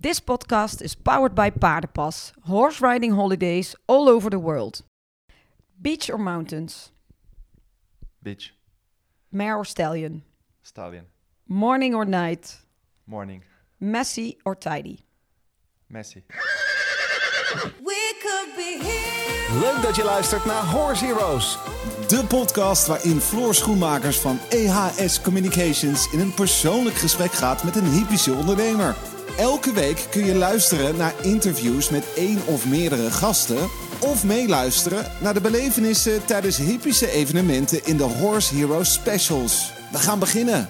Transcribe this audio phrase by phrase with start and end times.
[0.00, 4.82] This podcast is powered by Paardenpas, horse riding holidays all over the world.
[5.82, 6.92] Beach or mountains?
[8.22, 8.54] Beach.
[9.32, 10.22] Mare or stallion?
[10.62, 11.06] Stallion.
[11.48, 12.58] Morning or night?
[13.06, 13.42] Morning.
[13.80, 15.04] Messy or tidy?
[15.92, 16.22] Messi.
[17.84, 19.60] We could be here.
[19.60, 21.58] Leuk dat je luistert naar Horse Heroes.
[22.08, 27.90] De podcast waarin Floor Schoenmakers van EHS Communications in een persoonlijk gesprek gaat met een
[27.90, 28.96] hypische ondernemer.
[29.38, 33.68] Elke week kun je luisteren naar interviews met één of meerdere gasten.
[34.00, 39.72] Of meeluisteren naar de belevenissen tijdens hypische evenementen in de Horse Heroes Specials.
[39.92, 40.68] We gaan beginnen.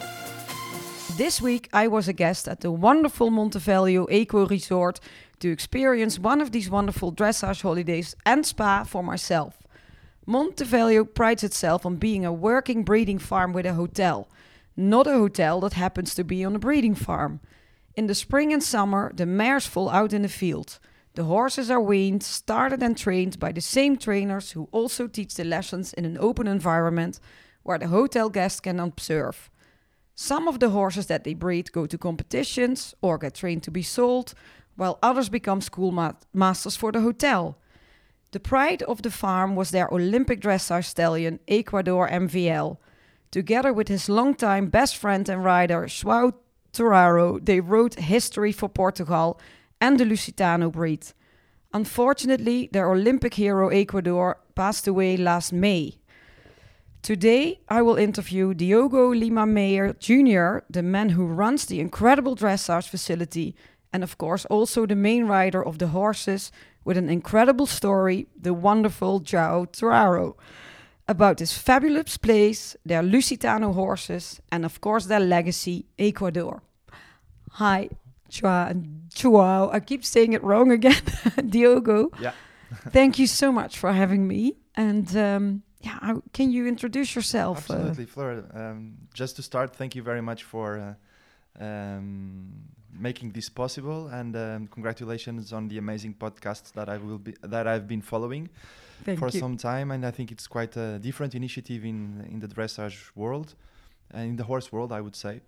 [1.16, 5.00] This week I was a guest at the wonderful Montevideo Eco Resort
[5.38, 9.54] to experience one of these wonderful dressage holidays and spa for myself.
[10.24, 14.26] Montevideo prides itself on being a working breeding farm with a hotel,
[14.74, 17.40] not a hotel that happens to be on a breeding farm.
[17.98, 20.78] In the spring and summer, the mares fall out in the field.
[21.14, 25.42] The horses are weaned, started and trained by the same trainers who also teach the
[25.42, 27.18] lessons in an open environment
[27.64, 29.50] where the hotel guests can observe.
[30.14, 33.82] Some of the horses that they breed go to competitions or get trained to be
[33.82, 34.32] sold,
[34.76, 37.58] while others become school ma- for the hotel.
[38.30, 42.76] The pride of the farm was their Olympic dressage stallion, Equador MVL.
[43.32, 46.34] Together with his longtime best friend and rider, João
[46.78, 49.40] Torrão, they wrote history for Portugal
[49.80, 51.06] and the Lusitano breed.
[51.72, 55.98] Unfortunately, their Olympic hero, Equador, passed away last May.
[57.02, 62.88] Today, I will interview Diogo Lima Mayer Jr., the man who runs the incredible dressage
[62.88, 63.54] facility,
[63.92, 66.50] and of course, also the main rider of the horses
[66.84, 70.34] with an incredible story, the wonderful João Torrão,
[71.06, 76.62] about this fabulous place, their Lusitano horses, and of course, their legacy, Equador.
[77.58, 77.88] Hi,
[78.28, 79.68] Joao.
[79.72, 81.02] I keep saying it wrong again.
[81.48, 82.12] Diogo.
[82.20, 82.30] Yeah.
[82.90, 84.58] Thank you so much for having me.
[84.76, 87.68] And um, yeah, how, can you introduce yourself?
[87.68, 88.44] uh, Absolutely, Flora.
[88.54, 90.96] Um, just to start, thank you very much for
[91.60, 92.52] uh, um,
[92.92, 97.66] making this possible, and um, congratulations on the amazing podcast that I will be that
[97.66, 98.50] I've been following
[99.04, 99.40] thank for you.
[99.40, 103.56] some time, and I think it's quite a different initiative in in the dressage world,
[104.12, 105.40] and in the horse world, I would say.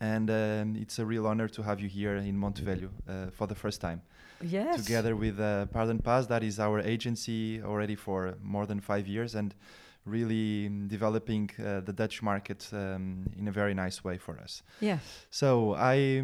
[0.00, 3.54] And um, it's a real honor to have you here in Montevelho uh, for the
[3.54, 4.00] first time.
[4.42, 4.84] yes.
[4.84, 6.28] together with uh, Paardenpas.
[6.28, 9.54] That is our agency already for more than five years and
[10.06, 14.62] really mm, developing uh, the Dutch market um, in a very nice way for us.
[14.80, 15.00] Yes.
[15.30, 16.22] So I,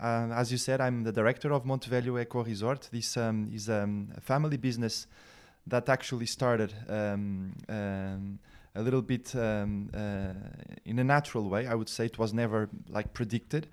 [0.00, 2.88] uh, as you said, I'm the director of Montevelho Eco Resort.
[2.90, 5.06] This um, is um, a family business
[5.66, 8.38] that actually started um, um,
[8.74, 10.32] a little bit um, uh,
[10.84, 11.66] in a natural way.
[11.66, 13.68] I would say it was never like predicted.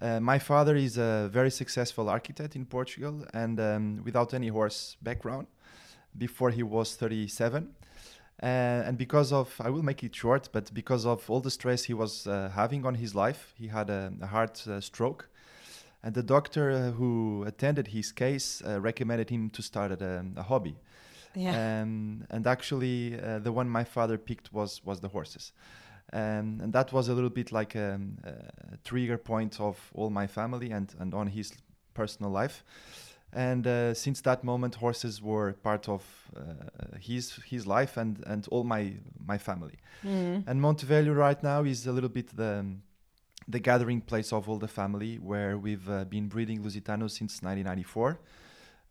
[0.00, 4.96] Uh, my father is a very successful architect in Portugal and um, without any horse
[5.02, 5.46] background
[6.16, 7.68] before he was 37.
[8.42, 11.84] Uh, and because of, I will make it short, but because of all the stress
[11.84, 15.28] he was uh, having on his life, he had a, a heart uh, stroke.
[16.02, 20.74] And the doctor uh, who attended his case recommended him to start a hobby.
[21.34, 21.82] Yeah.
[21.82, 25.52] Um, and actually, uh, the one my father picked was was the horses,
[26.12, 30.26] um, and that was a little bit like a, a trigger point of all my
[30.26, 31.52] family and and on his
[31.94, 32.64] personal life.
[33.34, 36.02] And uh, since that moment, horses were part of
[36.36, 38.94] uh, his his life and and all my
[39.26, 39.78] my family.
[40.04, 40.44] Mm.
[40.46, 42.64] And Montevelho right now is a little bit the
[43.48, 48.18] the gathering place of all the family, where we've uh, been breeding Lusitano since 1994.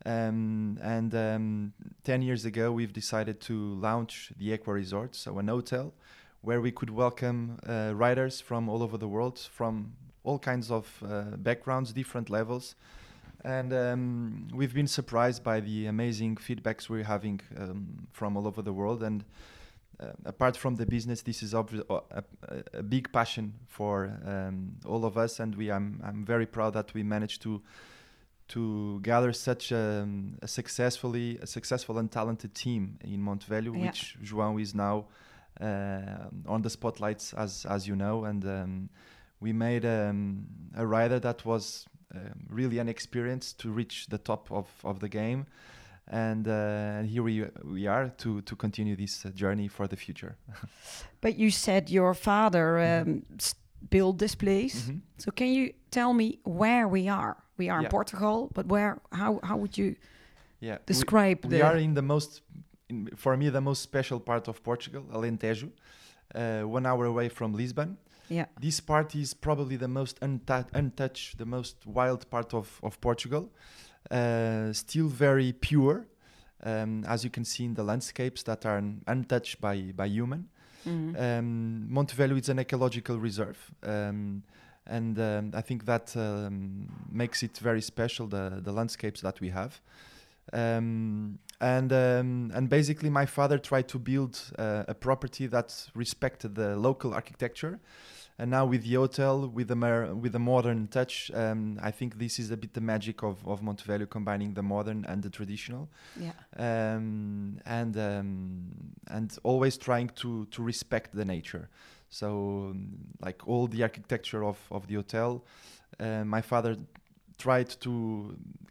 [0.05, 1.73] Um, and um,
[2.03, 5.93] 10 years ago, we've decided to launch the Equa Resort, so an hotel
[6.41, 11.03] where we could welcome uh, riders from all over the world, from all kinds of
[11.07, 12.75] uh, backgrounds, different levels.
[13.43, 18.61] And um, we've been surprised by the amazing feedbacks we're having um, from all over
[18.61, 19.03] the world.
[19.03, 19.23] And
[19.99, 24.73] uh, apart from the business, this is obvi- uh, a, a, big passion for um,
[24.85, 27.61] all of us, and we I'm I'm very proud that we managed to
[28.53, 33.85] to gather such um, a successfully a successful and talented team in Montevelho, Yeah.
[33.87, 35.05] which João is now
[35.61, 38.89] uh, on the spotlights, as as you know, and um,
[39.39, 40.45] we made um,
[40.75, 45.45] a rider that was um, really inexperienced to reach the top of, of the game.
[46.07, 50.35] And uh, here we we are to to continue this uh, journey for the future.
[51.21, 53.09] But you said your father Mm-hmm.
[53.11, 53.23] um,
[53.89, 54.85] built this place.
[54.89, 55.01] Mhm.
[55.17, 57.35] So can you tell me where we are?
[57.61, 58.93] We are in Portugal, but where?
[59.11, 59.95] How how would you
[60.59, 61.61] Yeah, describe we the?
[61.69, 62.41] are in the most
[62.89, 65.69] in, for me the most special part of Portugal, Alentejo,
[66.35, 67.97] uh, one hour away from Lisbon.
[68.29, 68.45] Yeah.
[68.61, 73.43] This part is probably the most unta- untouched, the most wild part of, of Portugal.
[74.09, 76.05] Uh, still very pure,
[76.63, 80.47] um, as you can see in the landscapes that are untouched by, by human.
[80.85, 81.15] Mhm.
[81.19, 84.41] Um, Montevelho is an ecological reserve, um,
[84.85, 88.27] and um, I think that um, makes it very special.
[88.27, 89.81] The the landscapes that we have,
[90.53, 96.55] um, and um, and basically, my father tried to build uh, a property that respected
[96.55, 97.79] the local architecture.
[98.39, 102.17] And now with the hotel, with the mer- with the modern touch, um, I think
[102.17, 105.89] this is a bit the magic of, of Montevelho, combining the modern and the traditional
[106.15, 106.31] Yeah.
[106.57, 108.63] um, and um,
[109.07, 111.69] and always trying to to respect the nature.
[112.11, 112.75] So
[113.21, 115.43] like all the architecture of of the hotel,
[115.99, 116.77] uh, my father
[117.45, 117.91] tried to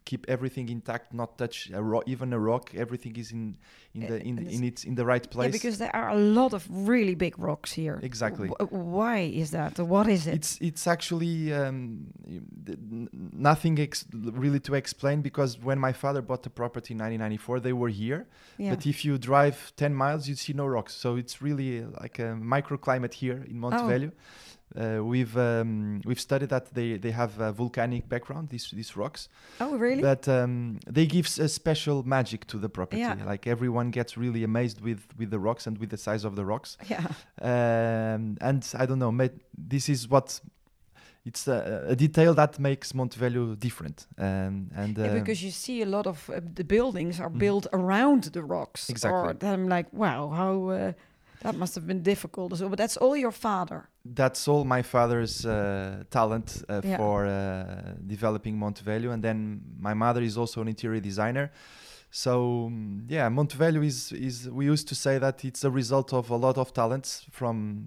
[0.09, 2.65] keep everything intact, not touch a ro- even a rock.
[2.85, 3.43] Everything is in
[3.97, 5.47] in Uh, the in, in its in the right place.
[5.47, 6.61] Yeah, because there are a lot of
[6.93, 7.97] really big rocks here.
[8.11, 8.47] Exactly.
[8.47, 9.73] W- why is that?
[9.93, 10.33] What is it?
[10.39, 11.77] It's it's actually um,
[12.25, 13.09] y- th- n-
[13.49, 14.05] nothing ex-
[14.43, 18.21] really to explain because when my father bought the property in 1994, they were here.
[18.57, 18.73] yeah.
[18.75, 20.93] But if you drive 10 miles, you see no rocks.
[21.03, 24.11] So it's really uh, like a microclimate here in Montevelho.
[24.75, 28.49] Uh, we've um, we've studied that they, they have a volcanic background.
[28.49, 29.27] These these rocks,
[29.59, 30.01] oh, really?
[30.01, 33.01] but um, they give a special magic to the property.
[33.01, 33.17] Yeah.
[33.25, 36.45] Like everyone gets really amazed with with the rocks and with the size of the
[36.45, 36.77] rocks.
[36.89, 37.05] yeah.
[37.41, 40.39] Um, and I don't know, this is what
[41.25, 44.07] it's a, a detail that makes Montevelho different.
[44.17, 47.39] Um, and yeah, um, because you see a lot of uh, the buildings are Mhm.
[47.39, 48.89] built around the rocks.
[48.89, 49.19] Exactly.
[49.49, 50.93] Or I'm like, wow, how uh,
[51.41, 52.57] that must have been difficult.
[52.57, 53.89] So, but that's all your father.
[54.03, 56.97] That's all my father's uh, talent uh, Yeah.
[56.97, 61.51] for uh, developing Montevelho, and then my mother is also an interior designer.
[62.13, 66.29] So mm, yeah, Montevelho is is we used to say that it's a result of
[66.29, 67.85] a lot of talents from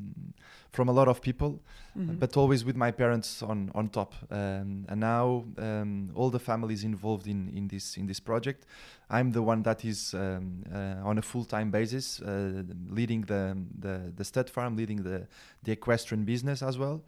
[0.73, 1.61] from a lot of people,
[1.97, 2.19] Mhm.
[2.19, 4.15] but always with my parents on on top.
[4.31, 8.67] Um, and now um, all the families involved in in this in this project.
[9.11, 13.56] I'm the one that is um, uh, on a full time basis, uh, leading the
[13.81, 15.26] the the stud farm, leading the
[15.65, 17.03] the equestrian business as well,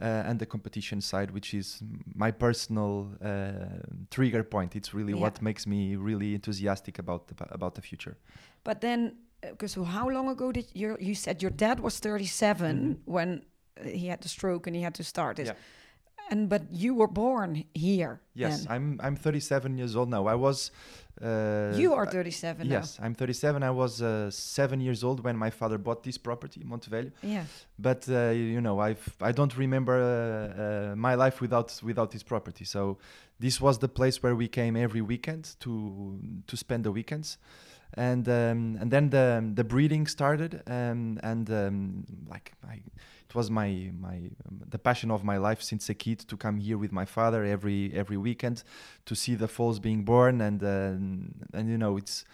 [0.00, 1.82] and the competition side, which is
[2.14, 3.52] my personal uh,
[4.10, 4.74] trigger point.
[4.76, 5.22] It's really Yeah.
[5.24, 8.16] what makes me really enthusiastic about the about the future.
[8.64, 12.76] But then, because so how long ago did you you said your dad was 37
[12.76, 12.96] Mhm.
[13.04, 13.42] when
[13.80, 15.56] uh, he had the stroke and he had to start this, Yeah.
[16.30, 18.20] And but you were born here.
[18.34, 18.74] Yes, then.
[18.74, 20.26] I'm I'm 37 years old now.
[20.26, 20.70] I was.
[21.20, 23.62] Uh, you are I- 37 Yes, I'm 37.
[23.62, 27.10] I was uh, seven years old when my father bought this property, Montevelho.
[27.22, 27.44] Yeah.
[27.78, 32.22] But uh, you know, I've I don't remember uh, uh, my life without without this
[32.22, 32.64] property.
[32.64, 32.98] So
[33.40, 37.38] this was the place where we came every weekend to to spend the weekends,
[37.94, 42.82] and um, and then the the breeding started, um, and um, like I,
[43.28, 44.16] it was my my
[44.46, 47.44] um, the passion of my life since a kid to come here with my father
[47.44, 48.62] every every weekend
[49.04, 52.24] to see the falls being born, and uh, and you know it's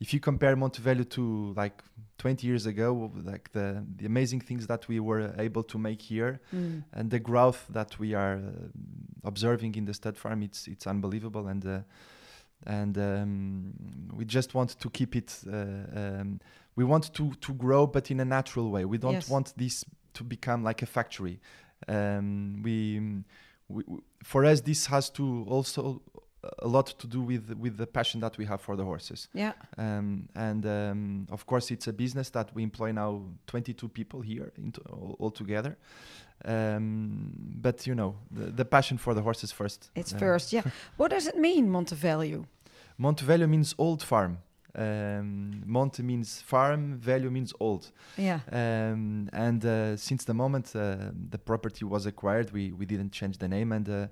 [0.00, 1.82] if you compare Montevelho to like
[2.18, 6.40] 20 years ago, like the the amazing things that we were able to make here
[6.52, 6.82] Mm.
[6.92, 8.50] and the growth that we are uh,
[9.24, 11.80] observing in the stud farm, it's it's unbelievable, and uh,
[12.66, 13.72] and um,
[14.16, 15.38] we just want to keep it.
[15.46, 15.54] Uh,
[16.20, 16.40] um,
[16.76, 18.84] we want to to grow, but in a natural way.
[18.84, 19.28] We don't Yes.
[19.28, 19.84] want this
[20.20, 21.40] to become like a factory.
[21.88, 23.22] Um, we,
[23.68, 23.82] we,
[24.22, 26.02] for us, this has to also
[26.58, 29.28] a lot to do with with the passion that we have for the horses.
[29.34, 29.52] Yeah.
[29.76, 34.52] Um, and um, of course, it's a business that we employ now 22 people here
[34.56, 35.76] into, all, all together.
[36.44, 39.90] Um, but you know, the, the passion for the horses first.
[39.94, 40.62] It's Uh, first, yeah.
[40.96, 42.44] what does it mean, Montevalue?
[42.98, 44.38] Montevelho means old farm.
[44.74, 47.90] Um, Monte means farm, Velho means old.
[48.16, 48.40] Yeah.
[48.52, 50.96] Um, and uh, since the moment uh,
[51.30, 54.06] the property was acquired, we, we didn't change the name, and uh,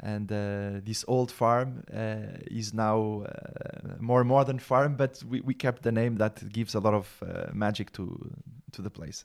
[0.00, 5.54] and uh, this old farm uh, is now uh, more modern farm, but we, we
[5.54, 8.30] kept the name that gives a lot of uh, magic to
[8.72, 9.24] to the place.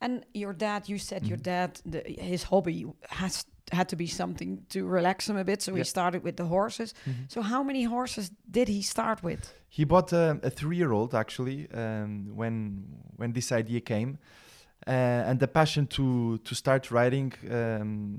[0.00, 1.42] And your dad, you said your Mhm.
[1.42, 5.62] dad, the, his hobby has had to be something to relax him a bit.
[5.62, 6.94] So he started with the horses.
[7.28, 9.52] So how many horses did he start with?
[9.68, 12.84] He bought a, a three-year-old actually um, when
[13.16, 14.18] when this idea came,
[14.86, 14.90] uh,
[15.30, 18.18] and the passion to to start riding um,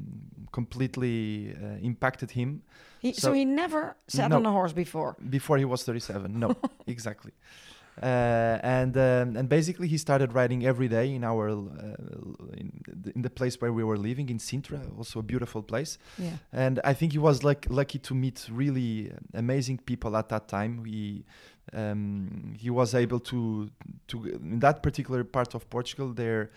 [0.52, 2.62] completely uh, impacted him.
[3.02, 4.36] He, so, So- he never sat No.
[4.38, 5.16] on a horse before.
[5.30, 6.54] before he was 37 no
[6.88, 7.32] exactly
[8.02, 11.54] and um, and basically he started writing every day in our uh,
[12.58, 12.72] in,
[13.04, 16.38] the, in the place where we were living in Sintra also a beautiful place Yeah.
[16.54, 20.86] and I think he was like lucky to meet really amazing people at that time
[20.86, 21.26] he
[21.74, 23.70] um, he was able to
[24.08, 26.50] to in that particular part of Portugal there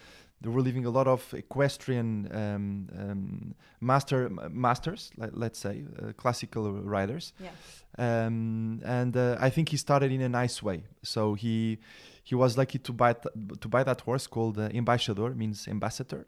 [0.50, 6.72] were living a lot of equestrian um, um, master masters, let, let's say, uh, classical
[6.72, 7.32] riders.
[7.38, 7.50] Yeah.
[7.98, 10.84] Um, and uh, I think he started in a nice way.
[11.02, 11.78] So he
[12.24, 16.26] he was lucky to buy th- to buy that horse called uh, Embaixador, means ambassador.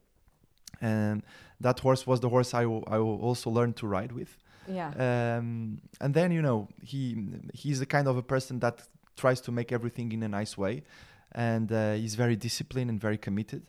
[0.81, 1.23] And
[1.61, 4.37] that horse was the horse I w- I w- also learned to ride with.
[4.69, 4.91] Yeah.
[5.07, 7.17] Um, and then you know he
[7.55, 8.83] he's the kind of a person that
[9.17, 10.83] tries to make everything in a nice way,
[11.33, 13.63] and uh, he's very disciplined and very committed.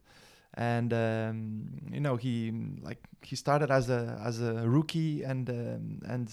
[0.58, 6.02] And um, you know he like he started as a as a rookie and um,
[6.08, 6.32] and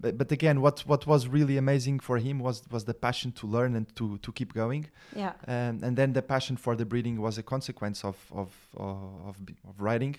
[0.00, 3.46] but, but again what what was really amazing for him was was the passion to
[3.46, 4.86] learn and to to keep going
[5.16, 5.32] yeah.
[5.48, 9.36] um, and then the passion for the breeding was a consequence of of of, of,
[9.68, 10.16] of riding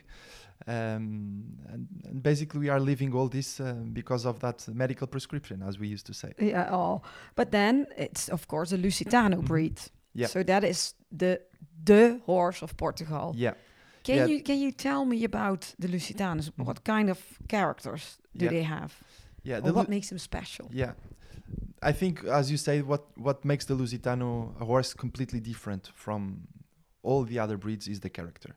[0.67, 5.62] um, and, and basically we are living all this um, because of that medical prescription
[5.62, 7.01] as we used to say Yeah, oh.
[7.36, 9.75] But then it's of course a Lusitano breed.
[9.75, 10.22] Mm-hmm.
[10.22, 10.27] Yeah.
[10.27, 11.41] So that is the
[11.84, 13.34] the horse of Portugal.
[13.36, 13.53] yeah
[14.03, 14.27] Can Yeah.
[14.29, 16.50] you can you tell me about the Lusitanos?
[16.51, 16.65] Mhm.
[16.65, 18.51] What kind of characters do Yeah.
[18.53, 18.91] they have?
[19.44, 20.65] yeah the what Lu- makes them special?
[20.72, 20.94] yeah
[21.89, 26.48] I think as you say what what makes the Lusitano a horse completely different from
[27.03, 28.55] all the other breeds is the character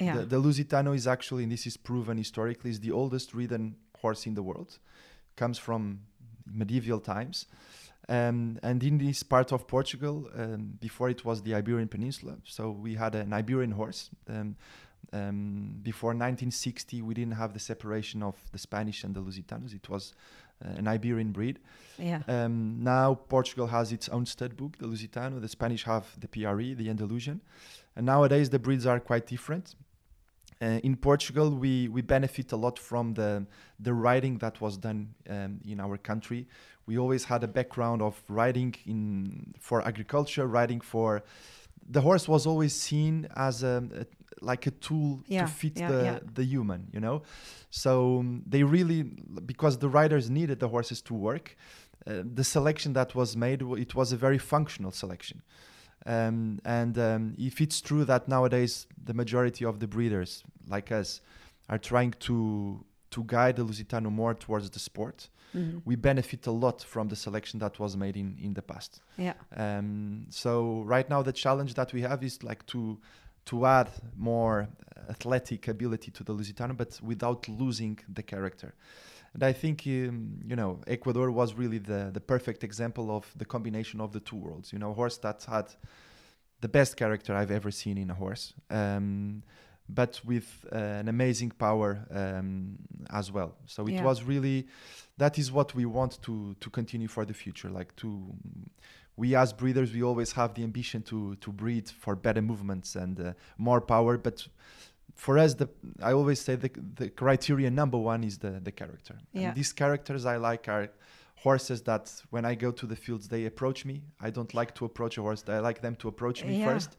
[0.00, 0.16] Yeah.
[0.18, 4.28] The, the Lusitano is actually, and this is proven historically, is the oldest ridden horse
[4.28, 4.78] in the world.
[5.36, 5.80] Comes from
[6.46, 7.46] medieval times.
[8.08, 12.70] Um, and in this part of Portugal, um, before it was the Iberian Peninsula, so
[12.70, 14.10] we had an Iberian horse.
[14.28, 14.56] Um,
[15.12, 19.74] um, before 1960, we didn't have the separation of the Spanish and the Lusitanos.
[19.74, 20.14] It was
[20.64, 21.58] uh, an Iberian breed.
[21.98, 22.22] yeah.
[22.28, 25.40] Um, now Portugal has its own stud book, the Lusitano.
[25.40, 27.40] The Spanish have the PRE, the Andalusian,
[27.94, 29.74] and nowadays the breeds are quite different.
[30.60, 33.46] Uh, in Portugal, we, we benefit a lot from the
[33.78, 36.48] the riding that was done um, in our country.
[36.88, 41.22] We always had a background of riding in for agriculture, riding for.
[41.96, 43.14] The horse was always seen
[43.48, 44.04] as a, a
[44.50, 46.18] like a tool Yeah, to fit yeah, the yeah.
[46.38, 47.16] the human, you know.
[47.70, 47.90] So
[48.20, 49.02] um, they really,
[49.52, 51.56] because the riders needed the horses to work,
[52.06, 55.42] uh, the selection that was made, it was a very functional selection.
[56.06, 61.20] Um, and um, if it's true that nowadays the majority of the breeders, like us,
[61.68, 65.82] are trying to to guide the Lusitano more towards the sport, Mhm.
[65.84, 69.00] we benefit a lot from the selection that was made in, in the past.
[69.16, 69.34] Yeah.
[69.56, 72.98] Um, so right now the challenge that we have is like to
[73.46, 74.68] to add more
[75.08, 78.74] athletic ability to the Lusitano, but without losing the character.
[79.34, 83.44] And I think um, you know Equador was really the the perfect example of the
[83.44, 84.72] combination of the two worlds.
[84.72, 85.74] You know, a horse that had
[86.60, 89.42] the best character I've ever seen in a horse, um,
[89.88, 92.76] but with uh, an amazing power um,
[93.10, 93.54] as well.
[93.66, 94.04] So it Yeah.
[94.04, 94.66] was really
[95.16, 97.70] that is what we want to to continue for the future.
[97.70, 98.08] Like to
[99.16, 103.18] we as breeders, we always have the ambition to to breed for better movements and
[103.20, 104.46] uh, more power, but
[105.14, 105.68] for us, the
[106.02, 109.16] I always say the the criteria number one is the the character.
[109.32, 109.48] Yeah.
[109.48, 110.88] And these characters I like are
[111.44, 114.02] horses that when I go to the fields they approach me.
[114.20, 115.44] I don't like to approach a horse.
[115.48, 116.72] I like them to approach me Yeah.
[116.72, 116.96] first.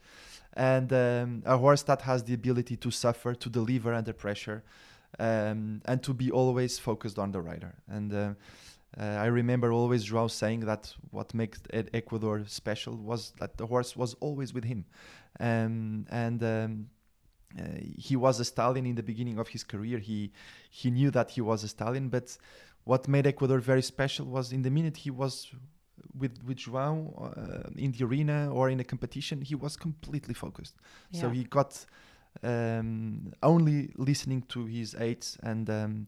[0.60, 4.62] And um, a horse that has the ability to suffer, to deliver under pressure,
[5.18, 7.76] um, and to be always focused on the rider.
[7.88, 8.34] And uh,
[9.00, 13.96] uh, I remember always Joao saying that what makes Equador special was that the horse
[13.96, 14.84] was always with him,
[15.40, 16.90] um, and um,
[17.58, 17.64] uh,
[17.98, 19.98] he was a stallion in the beginning of his career.
[20.00, 20.34] He
[20.70, 22.38] he knew that he was a stallion, but
[22.84, 25.48] what made Equador very special was in the minute he was
[26.18, 30.76] with with Joao uh, in the arena or in a competition, he was completely focused.
[31.12, 31.86] So he got
[32.44, 35.70] um, only listening to his aides and.
[35.70, 36.08] Um,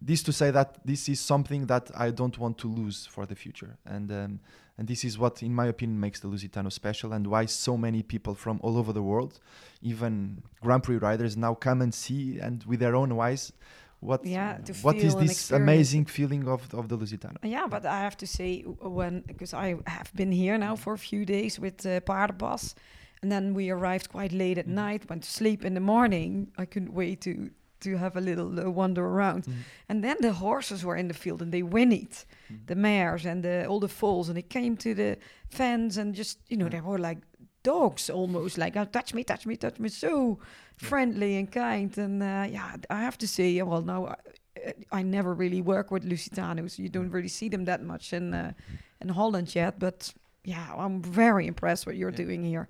[0.00, 3.34] this to say that this is something that I don't want to lose for the
[3.34, 4.40] future, and um,
[4.76, 8.02] and this is what, in my opinion, makes the Lusitano special, and why so many
[8.02, 9.40] people from all over the world,
[9.82, 13.52] even Grand Prix riders, now come and see and with their own eyes,
[14.00, 17.36] what Yeah, to what is this amazing feeling of of the Lusitano?
[17.42, 20.98] Yeah, but I have to say when because I have been here now for a
[20.98, 22.74] few days with uh, Paardenpas,
[23.22, 24.74] and then we arrived quite late at Mhm.
[24.74, 25.08] night.
[25.08, 26.48] Went to sleep in the morning.
[26.62, 27.50] I couldn't wait to
[27.80, 29.44] to have a little uh, wander around.
[29.44, 29.52] Mhm.
[29.88, 32.66] And then the horses were in the field and they whinnied, Mhm.
[32.66, 35.16] the mares and the, all the foals, and they came to the
[35.48, 36.80] fence and just you know Yeah.
[36.80, 37.18] they were like
[37.62, 40.38] dogs almost, like oh, touch me, touch me, touch me, so
[40.76, 41.96] friendly and kind.
[41.98, 46.04] And uh, yeah, I have to say, well, now I, I never really work with
[46.04, 46.78] Lusitanos.
[46.78, 48.52] You don't really see them that much in uh,
[49.00, 50.12] in Holland yet, but
[50.44, 52.24] yeah, I'm very impressed what you're Yeah.
[52.24, 52.68] doing here.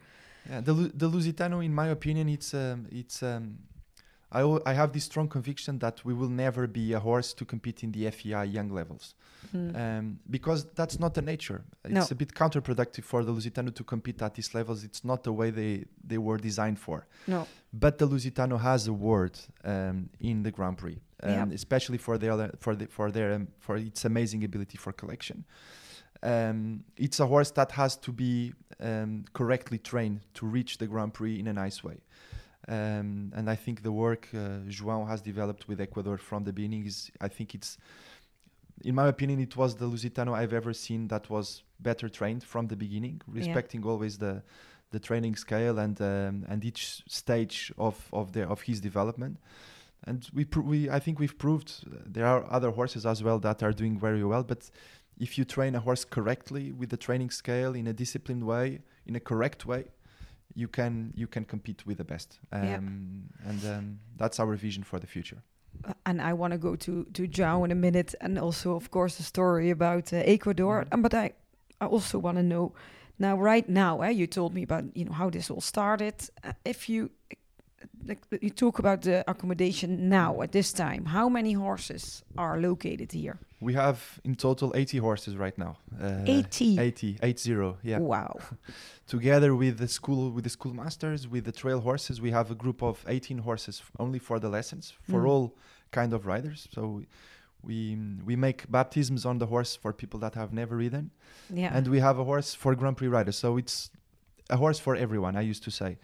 [0.51, 3.59] Yeah, the the Lusitano, in my opinion, it's um, it's um,
[4.31, 7.93] I, have this strong conviction that we will never be a horse to compete in
[7.93, 9.15] the FEI young levels.
[9.55, 9.75] Mm.
[9.99, 11.63] Um, because that's not the nature.
[11.85, 12.07] It's No.
[12.11, 14.85] a bit counterproductive for the Lusitano to compete at these levels.
[14.85, 17.07] It's not the way they, they were designed for.
[17.27, 17.47] no.
[17.73, 21.47] But the Lusitano has a word um, in the Grand Prix, um, Yeah.
[21.55, 25.45] especially for their other- for the, for their um, for its amazing ability for collection.
[26.23, 31.13] Um, it's a horse that has to be um, correctly trained to reach the Grand
[31.15, 31.99] Prix in a nice way.
[32.69, 36.85] Um, and I think the work uh, João has developed with Equador from the beginning
[36.87, 37.79] is, I think it's,
[38.85, 42.67] in my opinion, it was the Lusitano I've ever seen that was better trained from
[42.67, 44.43] the beginning, respecting always the
[44.91, 49.39] the training scale and um, and each stage of of their of his development.
[50.05, 53.39] And we pro- we I think we've proved uh, there are other horses as well
[53.41, 54.43] that are doing very well.
[54.43, 54.71] But
[55.19, 59.17] if you train a horse correctly with the training scale in a disciplined way, in
[59.17, 59.85] a correct way,
[60.59, 62.41] you can you can compete with the best.
[62.53, 63.51] Um, Yeah.
[63.51, 65.43] And um, that's our vision for the future.
[65.85, 68.91] Uh, and I want to go to to João in a minute, and also, of
[68.91, 70.85] course, the story about uh, Equador.
[70.85, 70.95] Mhm.
[70.95, 71.33] Um, but I,
[71.81, 72.73] I also want to know
[73.19, 74.01] now, right now.
[74.03, 76.15] Eh, you told me about you know how this all started.
[76.45, 77.11] Uh, if you
[78.09, 83.13] like, you talk about the accommodation now at this time, how many horses are located
[83.13, 83.39] here?
[83.61, 85.79] We have in total 80 horses right now.
[86.01, 86.79] Uh, 80.
[86.79, 87.99] 80, 80, yeah.
[87.99, 88.39] Wow.
[89.07, 92.83] together with the school with the schoolmasters with the trail horses we have a group
[92.83, 95.29] of 18 horses only for the lessons for Mm.
[95.29, 95.57] all
[95.91, 97.07] kind of riders so we
[97.61, 101.11] we, we make baptisms on the horse for people that have never ridden
[101.51, 101.73] Yeah.
[101.77, 103.91] and we have a horse for grand prix riders so it's
[104.51, 105.97] a horse for everyone i used to say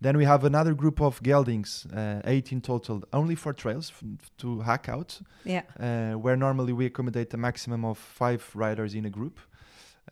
[0.00, 4.60] then we have another group of geldings uh, 18 total only for trails f- to
[4.60, 5.62] hack out yeah.
[5.80, 9.40] uh, where normally we accommodate a maximum of five riders in a group.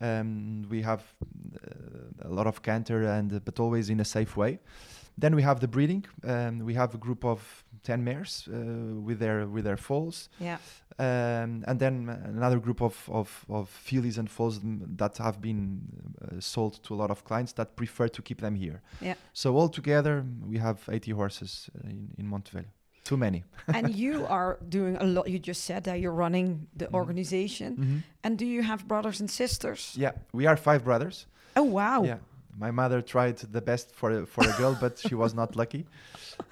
[0.00, 1.02] Um, we have
[1.54, 4.58] uh, a lot of canter and uh, but always in a safe way.
[5.16, 6.04] Then we have the breeding.
[6.24, 8.56] Um, we have a group of ten mares uh,
[9.06, 10.58] with their with their foals, Yeah.
[10.98, 15.80] Um, and then another group of of, of fillies and foals mm, that have been
[16.22, 18.80] uh, sold to a lot of clients that prefer to keep them here.
[19.00, 19.14] Yeah.
[19.32, 22.66] So altogether, we have 80 horses uh, in in Montevelho.
[23.04, 23.42] Too many.
[23.74, 25.28] and you are doing a lot.
[25.28, 26.94] You just said that you're running the Mhm.
[26.94, 27.76] organization.
[27.76, 28.02] Mhm.
[28.22, 29.94] And do you have brothers and sisters?
[29.98, 31.26] Yeah, we are five brothers.
[31.56, 32.04] Oh wow.
[32.04, 32.18] Yeah,
[32.58, 35.86] my mother tried the best for a, for a girl, but she was not lucky.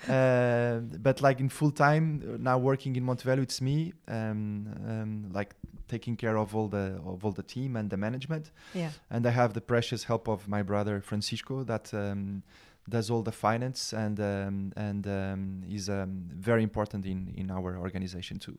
[0.09, 5.57] Uh, but like in full time now working in Montevelho, it's me, um, um, like
[5.89, 8.91] taking care of all the of all the team and the management, Yeah.
[9.11, 11.93] and I have the precious help of my brother Francisco that.
[11.95, 12.43] Um,
[12.89, 17.77] does all the finance and um, and um, is um, very important in, in our
[17.79, 18.59] organization too.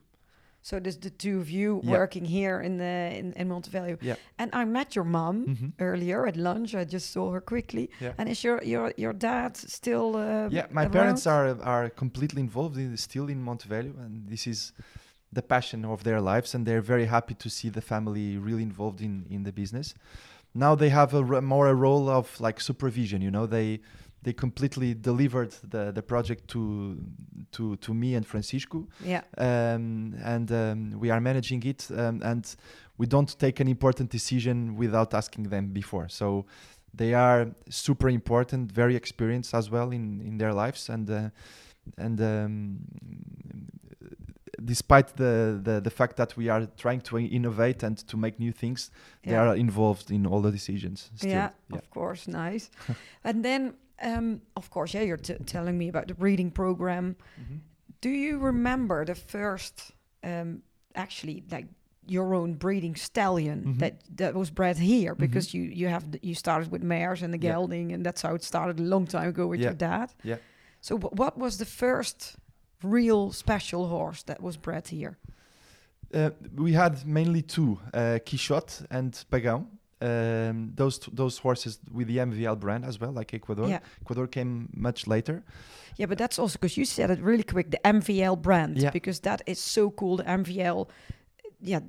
[0.64, 1.98] So there's the two of you Yeah.
[1.98, 3.98] working here in the in, in Montevelho.
[4.00, 4.16] Yeah.
[4.38, 5.72] And I met your mom Mhm.
[5.78, 6.74] earlier at lunch.
[6.74, 7.90] I just saw her quickly.
[8.00, 8.14] Yeah.
[8.18, 10.16] And is your your your dad still?
[10.16, 14.72] Uh, yeah my parents are are completely involved in still in Montevelho and this is
[15.32, 19.00] the passion of their lives and they're very happy to see the family really involved
[19.00, 19.94] in in the business
[20.54, 23.80] now they have a r- more a role of like supervision you know they
[24.24, 26.96] they completely delivered the the project to
[27.52, 29.22] to to me and Francisco Yeah.
[29.38, 32.44] um, and um, we are managing it um, and
[32.98, 36.44] we don't take an important decision without asking them before so
[36.96, 41.28] they are super important very experienced as well in in their lives and uh,
[41.98, 42.78] and um,
[44.64, 48.52] despite the, the the fact that we are trying to innovate and to make new
[48.52, 48.90] things
[49.22, 51.30] they are involved in all the decisions still.
[51.30, 52.70] Yeah, of course, nice.
[53.24, 57.16] and then, um, of course, yeah, you're t- telling me about the breeding program.
[57.38, 57.60] Mhm.
[58.00, 60.62] Do you remember the first, um,
[60.94, 61.66] actually, like
[62.06, 63.78] your own breeding stallion Mhm.
[63.78, 65.14] that that was bred here?
[65.14, 67.52] Because you you have the, you started with mares and the Yeah.
[67.52, 69.68] gelding, and that's how it started a long time ago with Yeah.
[69.70, 70.12] your dad.
[70.22, 70.38] Yeah.
[70.80, 72.36] So, wh- what was the first
[72.82, 75.16] real special horse that was bred here?
[76.12, 79.66] Uh, we had mainly two, uh, Quixote and Pagão.
[80.04, 83.68] Um, those t- those horses with the MVL brand as well, like Equador.
[83.68, 83.78] Yeah.
[84.02, 85.42] Equador came much later.
[85.96, 88.90] Yeah, but that's also because you said it really quick, the MVL brand, Yeah.
[88.92, 90.16] because that is so cool.
[90.16, 90.88] The MVL,
[91.62, 91.80] yeah,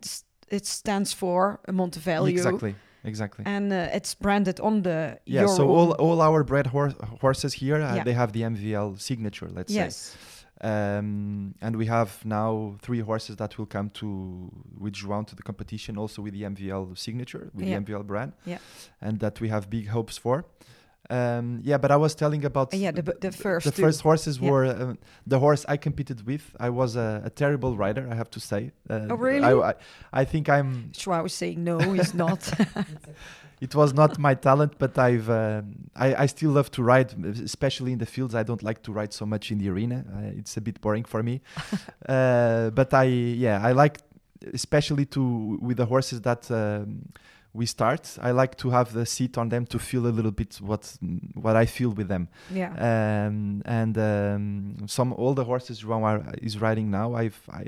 [0.50, 3.44] it stands for Montevelho, Exactly, exactly.
[3.48, 7.54] and uh, it's branded on the yeah, your so all, all our bred hor- horses
[7.54, 8.04] here, uh, Yeah.
[8.04, 10.18] they have the MVL signature, let's yes, say.
[10.62, 15.44] Um, and we have now three horses that will come to with João to the
[15.44, 17.80] competition, also with the MVL signature, with Yeah.
[17.80, 18.60] the MVL brand, Yeah.
[19.02, 20.46] and that we have big hopes for.
[21.10, 23.82] Um, yeah, but I was telling about yeah, the the first the two.
[23.84, 24.50] first horses Yeah.
[24.52, 24.94] were uh,
[25.28, 26.56] the horse I competed with.
[26.60, 28.72] I was a, a terrible rider, I have to say.
[28.90, 29.44] Uh, Oh, really?
[29.46, 29.74] I, I,
[30.22, 30.90] I think I'm.
[30.94, 32.50] João was saying no, he's not.
[33.66, 35.28] It was not my talent, but I've.
[35.42, 35.64] um
[36.06, 37.10] I, I still love to ride,
[37.52, 38.34] especially in the fields.
[38.42, 39.98] I don't like to ride so much in the arena.
[40.16, 41.36] Uh, it's a bit boring for me.
[42.16, 43.08] uh, but I,
[43.46, 43.96] yeah, I like,
[44.62, 45.24] especially to
[45.68, 46.44] with the horses that.
[46.62, 46.90] Um,
[47.62, 48.04] we start.
[48.22, 50.84] I like to have the seat on them to feel a little bit what
[51.46, 52.28] what I feel with them.
[52.62, 52.72] yeah.
[52.90, 56.04] um, and um, some all the horses João
[56.48, 57.08] is riding now.
[57.16, 57.66] I've I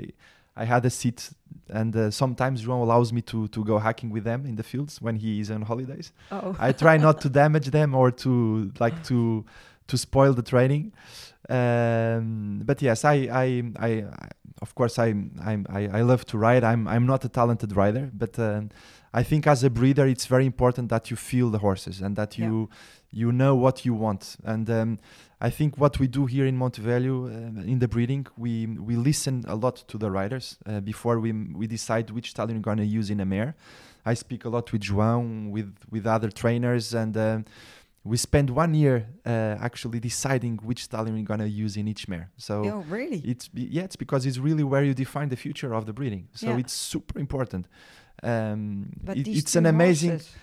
[0.58, 1.30] I had a seat,
[1.68, 5.00] and uh, sometimes João allows me to to go hacking with them in the fields
[5.00, 6.12] when he is on holidays.
[6.32, 6.56] oh.
[6.58, 9.44] I try not to damage them or to like to
[9.88, 10.92] to spoil the training.
[11.48, 14.28] Um, but yes, I, I, I, I
[14.60, 15.06] of course I,
[15.50, 16.62] I'm, I, I love to ride.
[16.62, 18.70] I'm, I'm not a talented rider, but um,
[19.14, 22.38] I think as a breeder, it's very important that you feel the horses and that
[22.38, 22.66] Yeah.
[23.10, 24.36] You, know what you want.
[24.44, 24.98] And um,
[25.40, 29.44] I think what we do here in Montevelho uh, in the breeding, we, we listen
[29.48, 32.84] a lot to the riders uh, before we, we decide which stallion we're going to
[32.84, 33.54] use in a mare.
[34.04, 37.44] I speak a lot with João, with, with other trainers, and um,
[38.04, 42.30] we spend one year uh, actually deciding which stallion we're gonna use in each mare.
[42.36, 43.20] So oh, really?
[43.24, 46.28] it's be- yeah, it's because it's really where you define the future of the breeding.
[46.32, 46.58] So Yeah.
[46.58, 47.66] it's super important.
[48.22, 50.34] Um, But it- it's an amazing horses-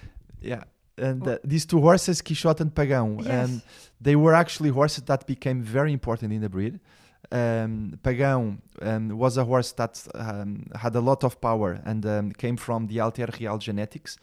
[0.41, 0.63] yeah.
[0.97, 3.49] And uh, these two horses, Quixote and Pagão, Yes.
[3.49, 3.61] um,
[3.99, 6.79] they were actually horses that became very important in the breed.
[7.31, 12.31] Um, Pagão um, was a horse that um, had a lot of power and um,
[12.31, 14.17] came from the Alter Real genetics.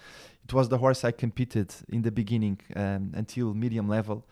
[0.45, 4.25] It was the horse I competed in the beginning um, until medium level,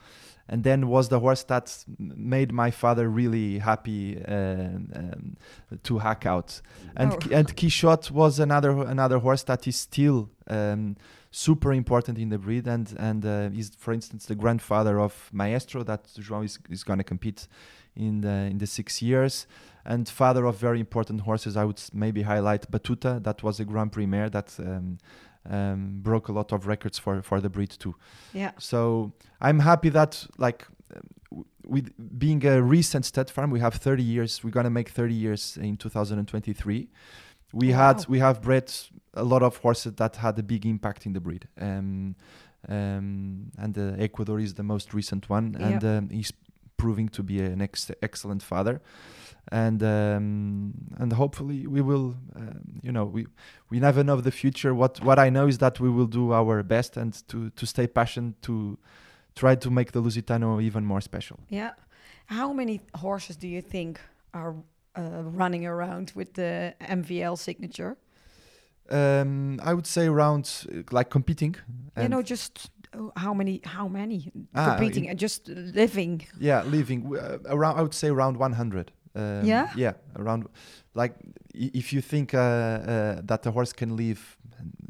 [0.49, 5.37] and then was the horse that made my father really happy um, um,
[5.83, 6.61] to hack out.
[6.97, 7.19] And Oh.
[7.33, 10.97] And Quixote was another another horse that is still um,
[11.31, 15.85] super important in the breed and and uh, is for instance the grandfather of Maestro
[15.85, 17.47] that João is, is going to compete
[17.95, 19.47] in the in the six years
[19.85, 23.93] and father of very important horses I would maybe highlight Batuta that was a Grand
[23.93, 24.99] Prix mare that um,
[25.49, 27.95] um, broke a lot of records for for the breed too
[28.33, 28.51] Yeah.
[28.59, 30.67] so I'm happy that like
[31.31, 34.43] w- with being a recent stud farm, we have 30 years.
[34.43, 36.89] We're gonna make 30 years in 2023.
[37.53, 37.77] We Wow.
[37.77, 38.73] had we have bred
[39.15, 41.49] a lot of horses that had a big impact in the breed.
[41.61, 42.15] Um,
[42.69, 46.33] um, and uh, Equador is the most recent one, and um, he's
[46.77, 48.81] proving to be an ex- excellent father.
[49.51, 53.27] And um, and hopefully we will, um, you know, we
[53.71, 54.75] we never know the future.
[54.75, 57.87] What what I know is that we will do our best and to to stay
[57.87, 58.79] passionate to
[59.35, 61.39] try to make the Lusitano even more special.
[61.49, 61.71] Yeah.
[62.27, 64.01] How many horses do you think
[64.33, 64.55] are
[64.97, 67.97] uh, running around with the MVL signature?
[68.91, 71.57] Um, I would say around uh, like competing.
[71.97, 73.61] you know, just uh, how many?
[73.65, 76.27] How many Ah, competing and just living?
[76.41, 77.79] yeah, living uh, around.
[77.79, 78.91] I would say around 100.
[79.15, 79.69] Um, Yeah?
[79.77, 80.47] Yeah, around.
[80.95, 81.15] Like
[81.55, 84.37] if you think uh, uh, that a horse can live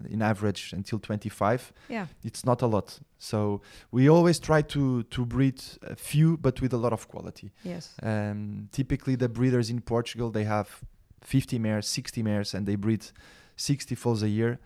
[0.09, 2.07] in average until 25, Yeah.
[2.25, 3.01] it's not a lot.
[3.19, 3.61] So
[3.91, 7.51] we always try to to breed a few, but with a lot of quality.
[7.65, 7.95] Yes.
[8.03, 10.69] Um, typically, the breeders in Portugal they have
[11.23, 13.05] 50 mares, 60 mares, and they breed
[13.57, 14.59] 60 foals a year.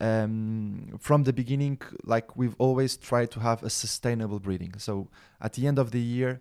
[0.00, 4.74] Um, from the beginning, like we've always tried to have a sustainable breeding.
[4.78, 5.08] So
[5.40, 6.40] at the end of the year,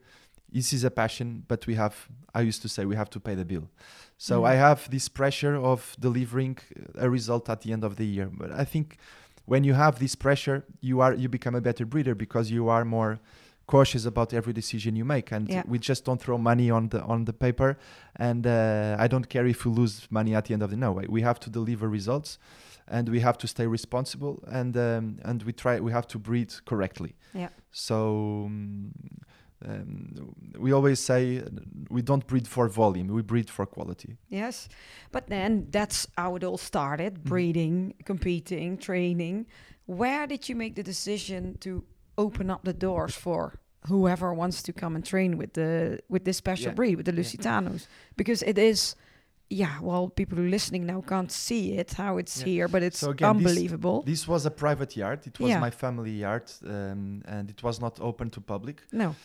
[0.51, 1.93] this is a passion, but we have.
[2.33, 3.69] I used to say we have to pay the bill.
[4.17, 4.47] So Mm.
[4.51, 6.57] I have this pressure of delivering
[6.95, 8.29] a result at the end of the year.
[8.31, 8.97] But I think
[9.45, 12.85] when you have this pressure, you are you become a better breeder because you are
[12.85, 13.19] more
[13.67, 15.63] cautious about every decision you make and Yeah.
[15.67, 17.77] we just don't throw money on the on the paper
[18.15, 20.91] and uh, i don't care if we lose money at the end of the no
[20.93, 22.39] we- we have to deliver results
[22.87, 26.49] and we have to stay responsible and um, and we try we have to breed
[26.65, 27.49] correctly Yeah.
[27.71, 27.97] so
[28.47, 28.91] um,
[29.67, 31.43] um, we always say
[31.89, 34.69] we don't breed for volume we breed for quality Yes.
[35.11, 37.29] But then that's how it all started Mm-hmm.
[37.29, 39.45] breeding, competing, training.
[39.85, 41.83] Where did you make the decision to
[42.17, 43.53] open up the doors for
[43.87, 46.75] whoever wants to come and train with the with this special Yeah.
[46.75, 47.21] breed, with the Yeah.
[47.23, 47.87] Lusitanos?
[48.15, 48.95] Because it is
[49.51, 52.45] yeah, well, people who are listening now can't see it, how it's Yeah.
[52.45, 54.03] here, but it's So again, this- unbelievable.
[54.03, 55.59] this was a private yard it was Yeah.
[55.59, 59.15] my family yard um, and it was not open to public no.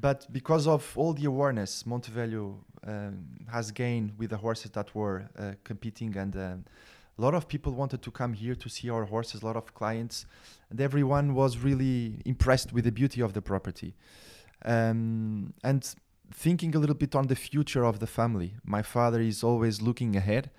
[0.00, 2.56] But because of all the awareness Montevelho
[2.86, 6.64] um, has gained with the horses that were uh, competing, and um,
[7.18, 9.74] a lot of people wanted to come here to see our horses, a lot of
[9.74, 10.26] clients,
[10.70, 13.94] and everyone was really impressed with the beauty of the property.
[14.64, 15.94] Um, and
[16.32, 20.14] thinking a little bit on the future of the family, my father is always looking
[20.16, 20.50] ahead.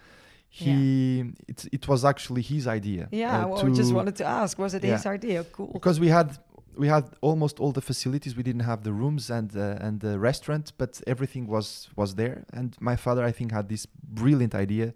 [0.51, 3.07] He, it, it was actually his idea.
[3.11, 4.93] Yeah, uh, well, I just wanted to ask, was it yeah.
[4.93, 5.43] his idea?
[5.43, 5.69] Cool.
[5.71, 6.39] because we had
[6.79, 8.35] we had almost all the facilities.
[8.35, 12.45] We didn't have the rooms and uh, and the restaurant, but everything was was there.
[12.53, 14.93] And my father, I think, had this brilliant idea.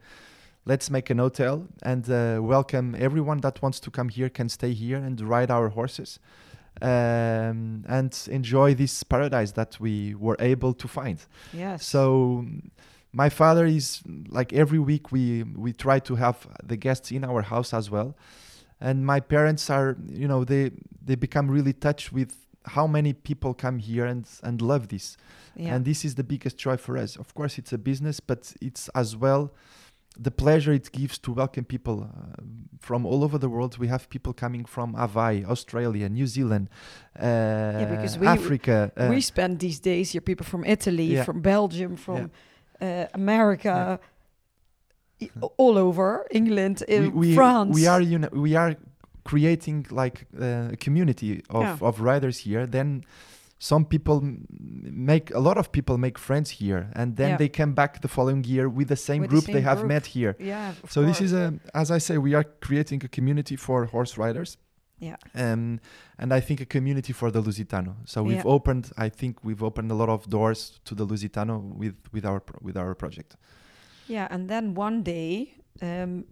[0.66, 4.72] Let's make an hotel and uh, welcome everyone that wants to come here can stay
[4.74, 6.20] here and ride our horses
[6.82, 11.20] um, and enjoy this paradise that we were able to find.
[11.52, 11.86] Yes.
[11.86, 12.46] So
[13.12, 17.42] my father is like every week we we try to have the guests in our
[17.42, 18.16] house as well,
[18.84, 19.90] and my parents are
[20.22, 20.72] you know they
[21.08, 22.32] they become really touched with
[22.76, 25.18] how many people come here and and love this,
[25.56, 25.74] yeah.
[25.74, 27.18] and this is the biggest joy for us.
[27.18, 29.44] Of course, it's a business, but it's as well
[30.20, 32.42] the pleasure it gives to welcome people uh,
[32.80, 33.78] from all over the world.
[33.80, 36.70] We have people coming from Hawaii, Australia, New Zealand,
[37.20, 38.92] uh, because we- Africa.
[38.96, 41.24] uh, we spend these days here people from Italy, Yeah.
[41.24, 42.30] from Belgium, from
[42.82, 44.00] uh, America,
[45.58, 47.74] all over England, in we, France.
[47.76, 48.76] we are uni- we are
[49.24, 51.78] creating like uh, a community of, Yeah.
[51.88, 53.04] of riders here then
[53.60, 54.22] some people
[55.08, 57.38] make a lot of people make friends here and then Yeah.
[57.38, 59.78] they come back the following year with the same With the group same they have
[59.80, 59.88] group.
[59.94, 60.74] met here Yeah.
[60.90, 64.58] so this is a as i say we are creating a community for horse riders
[65.00, 65.16] Yeah.
[65.36, 65.80] um,
[66.22, 68.56] and i think a community for the lusitano so we've Yeah.
[68.56, 72.40] opened i think we've opened a lot of doors to the lusitano with with our
[72.48, 73.36] pro- with our project
[74.08, 76.26] Yeah, and then one day, um,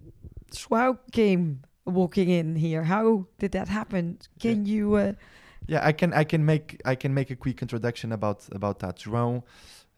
[0.54, 2.84] João came walking in here.
[2.84, 4.20] How did that happen?
[4.40, 4.96] Can you?
[4.96, 5.14] Uh,
[5.68, 8.98] Yeah, I can I can make I can make a quick introduction about about that.
[8.98, 9.44] João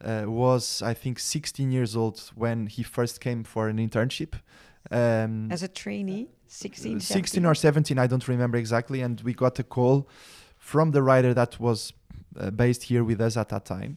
[0.04, 4.34] uh, was I think 16 years old when he first came for an internship.
[4.90, 9.58] Um, as a trainee, 16, 16 or 17, I don't remember exactly, and we got
[9.58, 10.06] a call
[10.58, 11.94] from the writer that was
[12.38, 13.96] uh, based here with us at that time,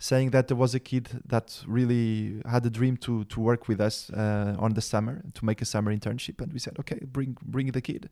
[0.00, 3.80] saying that there was a kid that really had a dream to to work with
[3.80, 7.36] us uh, on the summer to make a summer internship, and we said, okay, bring
[7.42, 8.10] bring the kid,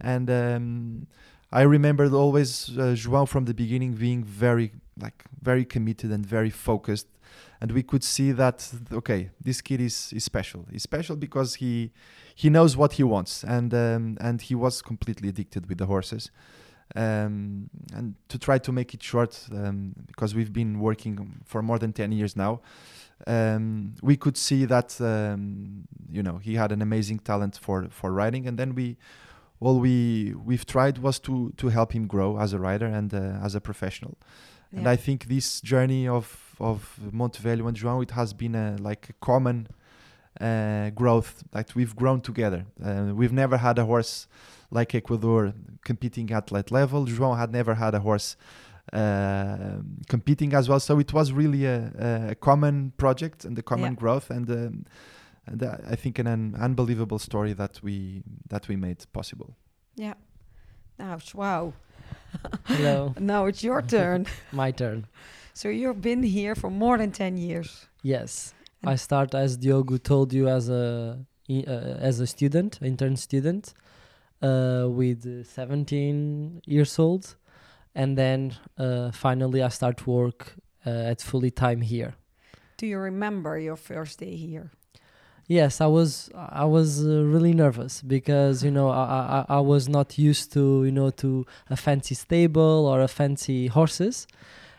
[0.00, 0.28] and.
[0.28, 1.06] Um,
[1.52, 6.50] I remembered always uh, João from the beginning being very like very committed and very
[6.50, 7.06] focused,
[7.60, 10.66] and we could see that okay, this kid is is special.
[10.72, 11.92] He's special because he
[12.34, 16.30] he knows what he wants, and um, and he was completely addicted with the horses.
[16.94, 21.78] Um, and to try to make it short, um, because we've been working for more
[21.78, 22.60] than ten years now,
[23.26, 28.12] um, we could see that um, you know he had an amazing talent for for
[28.12, 28.96] riding, and then we
[29.60, 33.38] all we we've tried was to to help him grow as a writer and uh,
[33.42, 34.16] as a professional.
[34.72, 39.08] And I think this journey of of Montevelho and João it has been a like
[39.08, 39.68] a common
[40.40, 41.42] uh, growth.
[41.54, 42.66] Like we've grown together.
[42.84, 44.26] Uh, we've never had a horse
[44.70, 45.52] like Equador
[45.84, 47.06] competing at that level.
[47.06, 48.36] João had never had a horse
[48.92, 50.80] uh, competing as well.
[50.80, 54.00] So it was really a, a common project and a common Yeah.
[54.00, 54.50] growth and.
[54.50, 54.84] Um,
[55.48, 59.54] and uh, I think an, an unbelievable story that we that we made possible.
[59.94, 60.14] yeah.
[60.98, 61.72] Now, João,
[62.64, 64.26] Hello, now it's your turn.
[64.52, 65.06] my turn.
[65.54, 67.86] so you've been here for more than 10 years.
[68.02, 71.70] Yes, And- I start as Diogo told you as a uh,
[72.08, 73.72] as a student, intern student,
[74.42, 77.36] uh, with uh, 17 years old,
[77.94, 82.14] and then uh, finally I start work uh, at fully time here.
[82.78, 84.70] Do you remember your first day here?
[85.48, 89.88] Yes, I was I was uh, really nervous because you know I, I I was
[89.88, 94.26] not used to you know to a fancy stable or a fancy horses,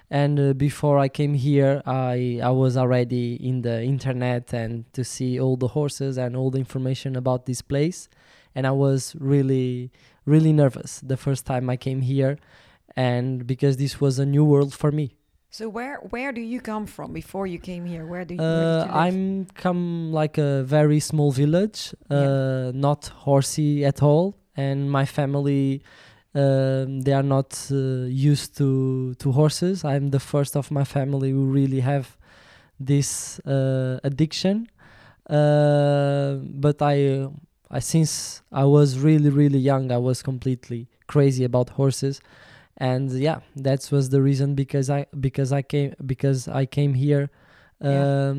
[0.10, 5.04] and uh, before I came here I I was already in the internet and to
[5.04, 8.08] see all the horses and all the information about this place,
[8.56, 9.92] and I was really
[10.26, 12.38] really nervous the first time I came here,
[12.96, 15.08] and because this was a new world for me.
[15.50, 18.06] So where where do you come from before you came here?
[18.06, 18.42] Where do you?
[18.42, 18.92] Uh, where you?
[19.06, 22.18] I'm come like a very small village, Yeah.
[22.18, 25.82] uh, not horsey at all, and my family
[26.38, 27.76] um, they are not uh,
[28.32, 28.70] used to
[29.16, 29.84] to horses.
[29.84, 32.06] I'm the first of my family who really have
[32.80, 34.56] this uh, addiction.
[35.30, 37.28] Uh, but I,
[37.70, 42.22] I since I was really really young, I was completely crazy about horses
[42.80, 47.30] and yeah that was the reason because i because i came because i came here
[47.82, 48.34] Yeah.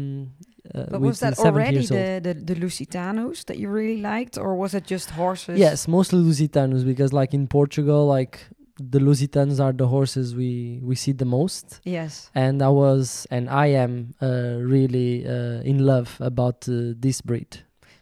[0.75, 4.75] Uh, But was that already the, the the Lusitanos that you really liked, or was
[4.75, 5.59] it just horses?
[5.59, 8.35] yes mostly lusitanos because like in portugal like
[8.93, 10.51] the Lusitans are the horses we
[10.89, 12.31] we see the most Yes.
[12.45, 14.27] and i was and i am uh,
[14.75, 17.53] really uh, in love about uh, this breed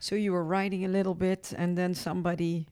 [0.09, 2.67] So you were riding a little bit, and then somebody.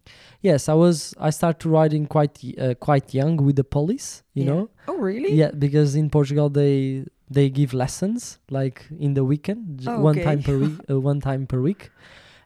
[0.49, 0.97] yes i was
[1.29, 4.51] i started riding quite uh, quite young with the police you Yeah.
[4.53, 5.33] know Oh, really?
[5.43, 6.75] Yeah, because in Portugal they
[7.31, 10.25] they give lessons like in the weekend, Oh, one okay.
[10.25, 11.91] time per week, uh, one time per week.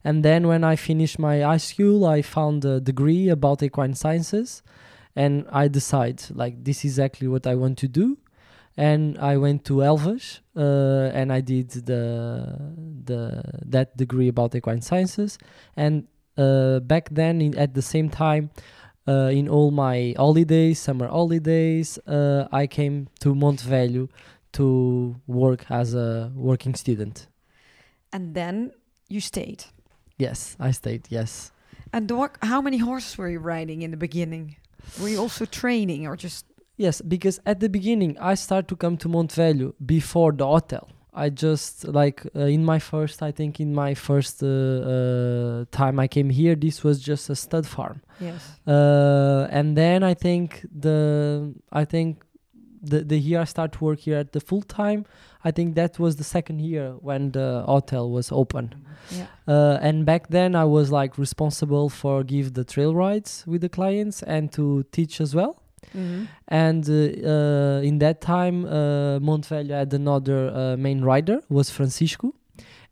[0.05, 4.63] And then when I finished my high school, I found a degree about equine sciences,
[5.17, 8.17] and I decide like this is exactly what I want to do,
[8.77, 12.47] and I went to Elvas uh, and I did the
[13.05, 15.39] the that degree about equine sciences,
[15.77, 18.51] and uh, back then in, at the same time.
[19.09, 24.11] Uh, in all my holidays, summer holidays, uh, I came to Montevelho
[24.53, 27.29] to work as a working student.
[28.13, 28.73] And then
[29.09, 29.65] you stayed.
[30.17, 31.07] Yes, I stayed.
[31.11, 31.53] Yes.
[31.93, 32.11] And
[32.43, 34.57] how many horses were you riding in the beginning?
[35.01, 36.45] Were you also training or just
[36.77, 40.89] Yes, because at the beginning I started to come to Montevelho before the hotel.
[41.13, 45.99] I just like uh, in my first, I think in my first uh, uh, time
[45.99, 48.41] I came here, this was just a stud farm, yes?
[48.69, 52.23] uh, and then I think the I think
[52.83, 55.05] the the year I start to work here at the full time,
[55.45, 58.75] I think that was the second year when the hotel was open.
[59.11, 59.27] Yeah.
[59.47, 63.69] Uh, and back then I was like responsible for give the trail rides with the
[63.69, 65.63] clients and to teach as well.
[65.93, 71.71] hmm And uh, uh, in that time, uh, Montevelho had another uh, main rider was
[71.71, 72.35] Francisco,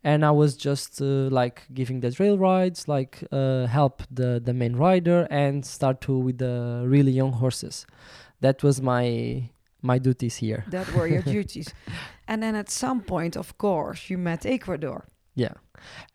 [0.04, 4.52] and I was just uh, like giving the trail rides, like uh, help the the
[4.52, 7.86] main rider and start to with the really young horses.
[8.40, 9.50] That was my
[9.86, 10.64] my duties here.
[10.70, 11.68] That were your duties.
[12.28, 15.04] And then at some point, of course, you met Equador.
[15.34, 15.54] Yeah,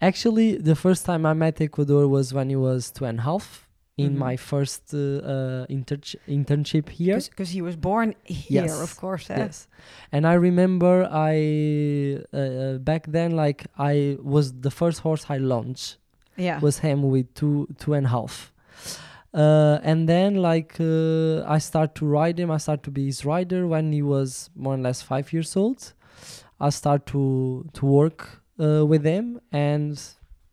[0.02, 3.68] actually, the first time I met Equador was when he was two and a half
[3.98, 4.18] in Mhm.
[4.18, 7.20] my first uh, uh, interch- internship here.
[7.30, 9.30] Because he was born here, Yes, of course.
[9.30, 9.38] eh?
[9.38, 9.68] Yes,
[10.12, 11.36] and I remember I
[12.34, 15.98] uh, uh, back then like I was the first horse I launched
[16.38, 16.60] Yeah.
[16.62, 18.51] was him with two two and a half.
[19.34, 22.52] Uh, and then like uh, I start to ride him.
[22.52, 25.94] I start to be his rider when he was more or less five years old.
[26.60, 30.00] I start to to work uh, with him, and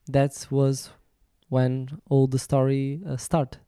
[0.06, 0.90] that was
[1.48, 3.58] when all the story uh, start.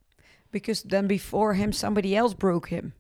[0.53, 2.93] because then before him, somebody else broke him.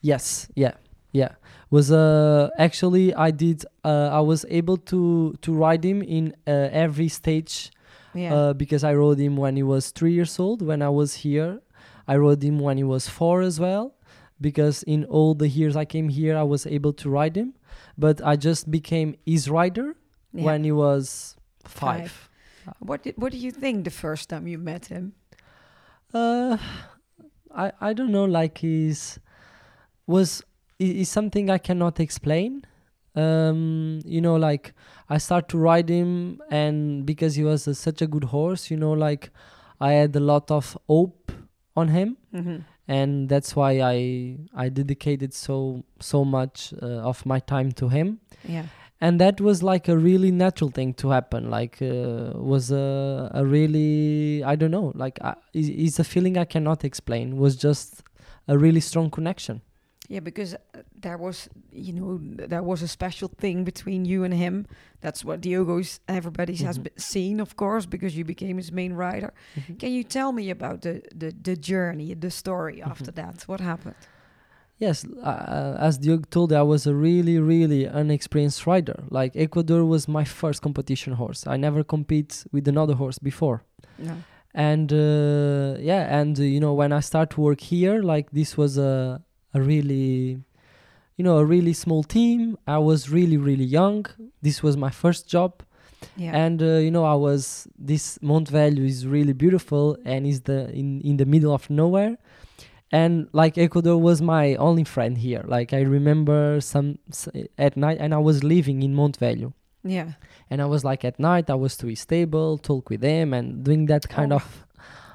[0.00, 0.74] Yes, yeah,
[1.12, 1.34] yeah.
[1.70, 6.68] Was uh actually I did uh I was able to to ride him in uh,
[6.72, 7.70] every stage
[8.14, 8.34] Yeah.
[8.34, 11.60] uh because I rode him when he was 3 years old when I was here.
[12.06, 13.94] I rode him when he was 4 as well
[14.40, 17.54] because in all the years I came here I was able to ride him
[17.98, 19.96] but I just became his rider
[20.32, 20.44] yeah.
[20.44, 21.70] when he was 5.
[21.70, 22.28] Five.
[22.80, 25.14] What did, What do you think the first time you met him?
[26.12, 26.56] Uh,
[27.54, 28.24] I I don't know.
[28.24, 29.18] Like he's
[30.06, 30.42] was
[30.78, 32.64] is something I cannot explain.
[33.18, 34.72] Um, you know, like
[35.08, 38.76] I start to ride him, and because he was a, such a good horse, you
[38.76, 39.30] know, like
[39.80, 41.32] I had a lot of hope
[41.76, 42.56] on him, Mm-hmm.
[42.88, 43.96] and that's why I
[44.64, 45.56] I dedicated so
[46.00, 48.18] so much uh, of my time to him
[48.56, 48.66] Yeah.
[49.00, 53.44] and that was like a really natural thing to happen like uh, was a, a
[53.56, 58.02] really i don't know like uh, is it's a feeling i cannot explain was just
[58.48, 59.60] a really strong connection
[60.10, 60.58] Yeah, because uh,
[61.02, 62.18] there was, you know,
[62.48, 64.66] there was a special thing between you and him.
[65.00, 66.82] That's what Diogo's everybody has Mhm.
[66.84, 69.32] be- seen, of course, because you became his main rider.
[69.78, 73.44] Can you tell me about the the, the journey, the story after that?
[73.48, 73.96] What happened?
[74.80, 79.84] yes uh, as Diogo told you, i was a really really unexperienced rider like Equador
[79.84, 83.58] was my first competition horse i never compete with another horse before
[83.98, 84.12] No.
[84.54, 88.56] and uh, yeah and uh, you know when i start to work here like this
[88.56, 89.20] was a
[89.58, 90.06] a really
[91.16, 92.40] you know a really small team
[92.76, 93.98] i was really really young
[94.46, 95.52] this was my first job
[96.24, 96.34] Yeah.
[96.44, 97.42] and uh, you know i was
[97.92, 102.12] this mount value is really beautiful and is the in in the middle of nowhere
[103.00, 107.28] and like Equador was my only friend here like i remember some s-
[107.66, 109.52] at night and i was living in mount value
[109.96, 110.12] yeah.
[110.50, 113.46] and i was like at night i was to his stable talk with him and
[113.64, 114.36] doing that kind Oh.
[114.40, 114.46] of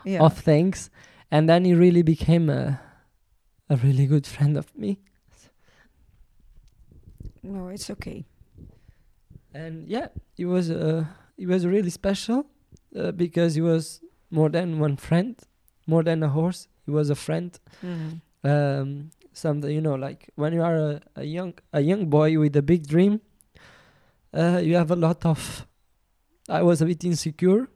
[0.05, 0.21] Yeah.
[0.27, 0.89] of things
[1.31, 2.79] and then he really became a
[3.69, 4.99] a really good friend of me
[7.43, 8.25] no, it's okay.
[9.53, 11.05] and yeah he was uh
[11.37, 12.45] he was really special
[12.95, 15.35] uh, because he was more than one friend
[15.85, 18.21] more than a horse he was a friend Mhm.
[18.43, 22.55] um something you know like when you are a, a young a young boy with
[22.55, 23.19] a big dream
[24.33, 25.67] uh you have a lot of
[26.49, 27.67] i was a bit insecure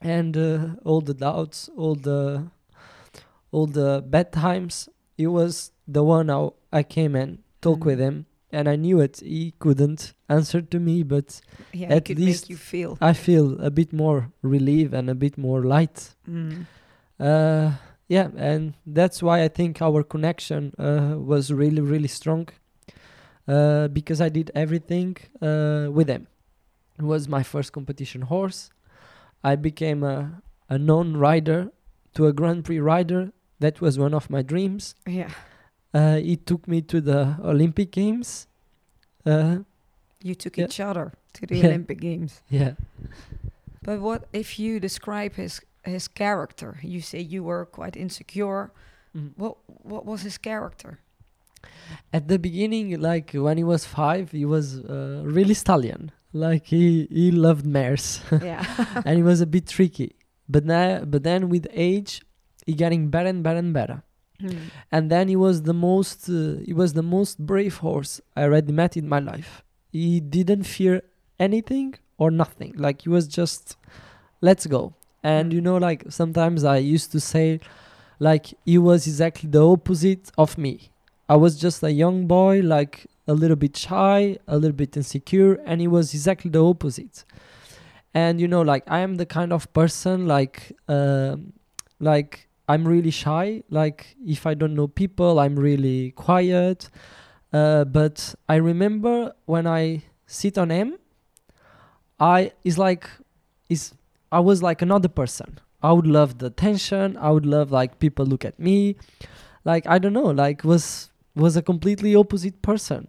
[0.00, 2.46] and uh, all the doubts all the
[3.50, 8.02] all the bad times he was the one I, I came and talk with Mhm.
[8.06, 11.40] him and i knew it he couldn't answer to me but
[11.72, 12.96] Yeah, At could least- make you feel.
[13.00, 16.66] i feel a bit more relief and a bit more light Mm.
[17.20, 17.72] uh,
[18.08, 22.48] yeah, and that's why I think our connection uh, was really, really strong.
[23.46, 26.26] Uh, because I did everything uh, with him.
[26.98, 28.70] It was my first competition horse.
[29.44, 30.40] I became a,
[30.70, 31.70] a known rider
[32.14, 34.94] to a Grand Prix rider That was one of my dreams.
[35.06, 35.30] Yeah.
[35.94, 38.46] Uh, he took me to the Olympic Games.
[39.26, 39.58] Uh,
[40.22, 40.66] You took Yeah.
[40.66, 41.66] each other to the Yeah.
[41.68, 42.42] Olympic Games.
[42.50, 42.74] yeah.
[43.82, 46.74] But what if you describe his his character?
[46.82, 48.70] You say you were quite insecure.
[49.14, 49.30] Mhm.
[49.36, 50.98] What what was his character?
[52.12, 56.10] At the beginning, like when he was five, he was uh, really stallion.
[56.32, 58.64] Like he he loved mares, yeah.
[59.06, 60.10] and he was a bit tricky.
[60.48, 62.20] But now, but then with age,
[62.68, 63.98] he getting better and better and better.
[64.44, 64.58] Hmm.
[64.94, 66.38] and then he was the most uh,
[66.68, 69.50] he was the most brave horse I already met in my life.
[70.00, 70.94] He didn't fear
[71.46, 71.88] anything
[72.22, 72.72] or nothing.
[72.84, 73.64] Like he was just
[74.48, 74.82] let's go.
[75.32, 75.54] And Mm.
[75.56, 77.46] you know like sometimes I used to say
[78.28, 80.74] like he was exactly the opposite of me.
[81.28, 82.94] I was just a young boy like
[83.26, 84.20] a little bit shy,
[84.54, 87.16] a little bit insecure and he was exactly the opposite.
[88.14, 90.56] And you know like I am the kind of person like
[90.96, 91.52] um
[92.00, 93.62] like I'm really shy.
[93.70, 96.90] Like if I don't know people, I'm really quiet.
[97.52, 100.98] Uh, but I remember when I sit on him,
[102.20, 103.08] I is like
[103.68, 103.94] is
[104.30, 105.58] I was like another person.
[105.82, 107.16] I would love the attention.
[107.16, 108.96] I would love like people look at me.
[109.64, 110.30] Like I don't know.
[110.30, 113.08] Like was was a completely opposite person,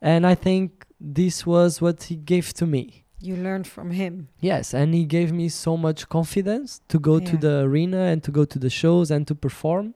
[0.00, 3.01] and I think this was what he gave to me.
[3.22, 4.28] You learned from him.
[4.40, 8.32] Yes, and he gave me so much confidence to go to the arena and to
[8.32, 9.94] go to the shows and to perform.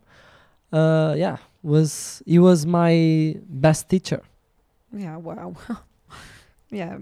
[0.73, 4.23] Uh, yeah, was he was my best teacher.
[4.93, 5.17] Yeah.
[5.17, 5.57] Wow.
[6.71, 6.99] yeah.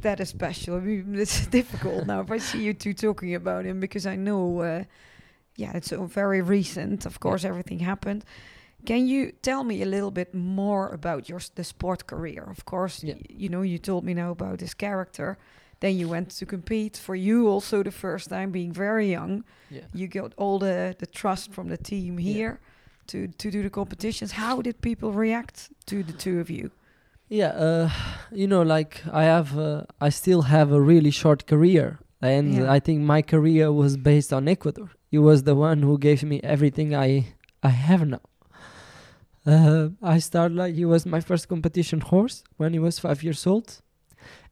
[0.00, 0.76] That is special.
[0.76, 4.16] I mean, it's difficult now if I see you two talking about him because I
[4.16, 4.60] know.
[4.60, 4.84] Uh,
[5.56, 7.06] yeah, it's very recent.
[7.06, 8.24] Of course, everything happened.
[8.86, 12.44] Can you tell me a little bit more about your the sport career?
[12.50, 13.14] Of course, Yeah.
[13.16, 15.36] y- you know you told me now about this character.
[15.80, 16.96] Then you went to compete.
[16.96, 19.84] For you, also the first time, being very young, Yeah.
[19.94, 22.32] you got all the the trust from the team Yeah.
[22.34, 22.58] here
[23.06, 24.32] to to do the competitions.
[24.32, 26.70] How did people react to the two of you?
[27.28, 27.90] Yeah, uh,
[28.32, 32.76] you know, like I have, uh, I still have a really short career, and Yeah.
[32.76, 34.88] I think my career was based on Equador.
[35.10, 37.24] He was the one who gave me everything I
[37.62, 38.20] I have now.
[39.46, 43.46] Uh, I started like he was my first competition horse when he was five years
[43.46, 43.80] old,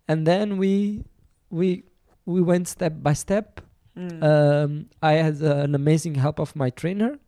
[0.09, 1.05] and then we
[1.51, 1.85] we
[2.27, 3.61] we went step by step.
[3.99, 4.23] Mm.
[4.23, 7.19] Um, I had uh, an amazing help of my trainer,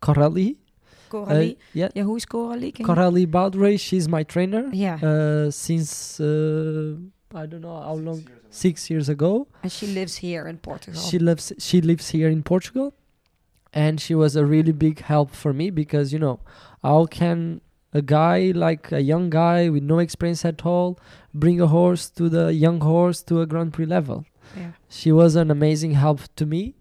[0.00, 0.58] Coralie.
[1.08, 1.52] Coralie.
[1.56, 2.72] Uh, yeah, yeah, who is Coralie?
[2.72, 3.76] Can you- Coralie Baldray.
[3.78, 6.96] She's my trainer Yeah, uh, since uh,
[7.34, 9.46] I don't know how long, six years ago.
[9.62, 11.00] and she lives here in Portugal.
[11.00, 12.94] She lives she lives here in Portugal,
[13.76, 16.40] and she was a really big help for me because you know
[16.82, 17.60] how can
[17.92, 20.98] a guy like a young guy with no experience at all
[21.34, 24.24] bring a horse to the young horse to a Grand Prix level?
[24.56, 24.72] yeah.
[24.88, 26.74] She was an amazing help to me,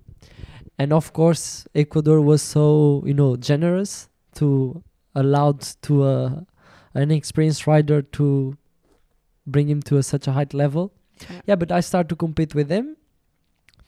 [0.80, 4.82] and of course Equador was so you know generous to
[5.14, 6.46] allowed to a
[6.94, 8.58] an experienced rider to
[9.46, 10.94] bring him to a, such a high level.
[11.30, 11.42] Yeah.
[11.48, 12.96] Yeah, but I started to compete with him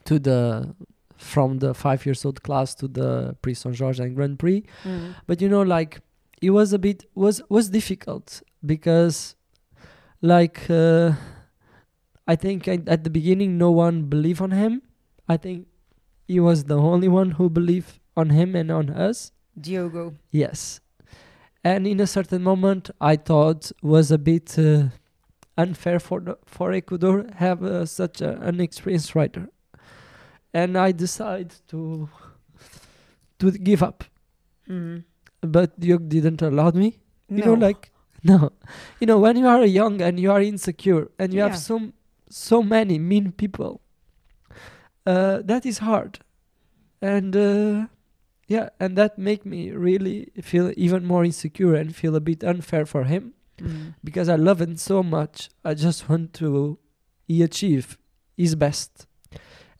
[0.04, 0.74] to the
[1.18, 4.64] from the five years old class to the Prix Saint Georges and Grand Prix.
[4.84, 5.14] Mm.
[5.26, 6.00] But you know, like
[6.40, 9.34] it was a bit was was difficult because
[10.22, 11.12] like uh,
[12.26, 14.82] I think I, at the beginning no one believed on him.
[15.28, 15.66] I think
[16.26, 19.32] he was the only one who believed on him and on us.
[19.60, 20.14] Diogo.
[20.30, 20.80] Yes.
[21.64, 24.84] And in a certain moment, I thought was a bit uh,
[25.56, 29.48] unfair for the, for Equador have uh, such a, an experienced rider,
[30.54, 32.08] and I decided to
[33.38, 34.04] to give up.
[34.68, 35.04] Mm.
[35.40, 36.98] But Diog didn't allow me.
[37.28, 37.92] You know, like
[38.24, 38.50] no,
[39.00, 41.48] you know, when you are young and you are insecure and you Yeah.
[41.48, 41.92] have so
[42.30, 43.80] so many mean people,
[45.06, 46.18] uh, that is hard,
[47.00, 47.86] and uh,
[48.48, 52.86] yeah, and that make me really feel even more insecure and feel a bit unfair
[52.86, 53.94] for him Mm.
[54.04, 55.50] because I love him so much.
[55.64, 56.78] I just want to
[57.26, 57.98] he achieve
[58.36, 59.07] his best,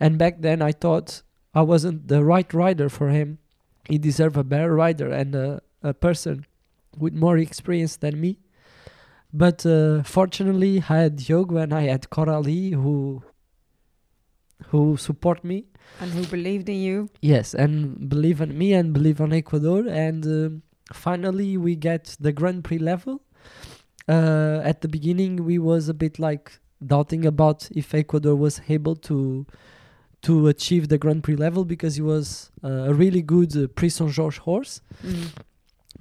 [0.01, 1.23] and back then I thought
[1.55, 3.39] I wasn't the right rider for him.
[3.89, 6.47] He deserved a better rider and a, a person
[6.97, 8.39] with more experience than me.
[9.33, 13.23] But uh, fortunately, I had Diogo and I had Coralie who
[14.67, 15.65] who support me.
[16.01, 17.09] And who believed in you?
[17.23, 19.87] Yes, and believe in me and believe on Equador.
[19.89, 23.23] And um, finally, we get the Grand Prix level.
[24.09, 28.97] Uh, at the beginning, we was a bit like doubting about if Equador was able
[28.97, 29.47] to
[30.23, 33.91] to achieve the Grand Prix level because he was uh, a really good uh, Prix
[33.91, 35.29] Saint Georges horse Mm.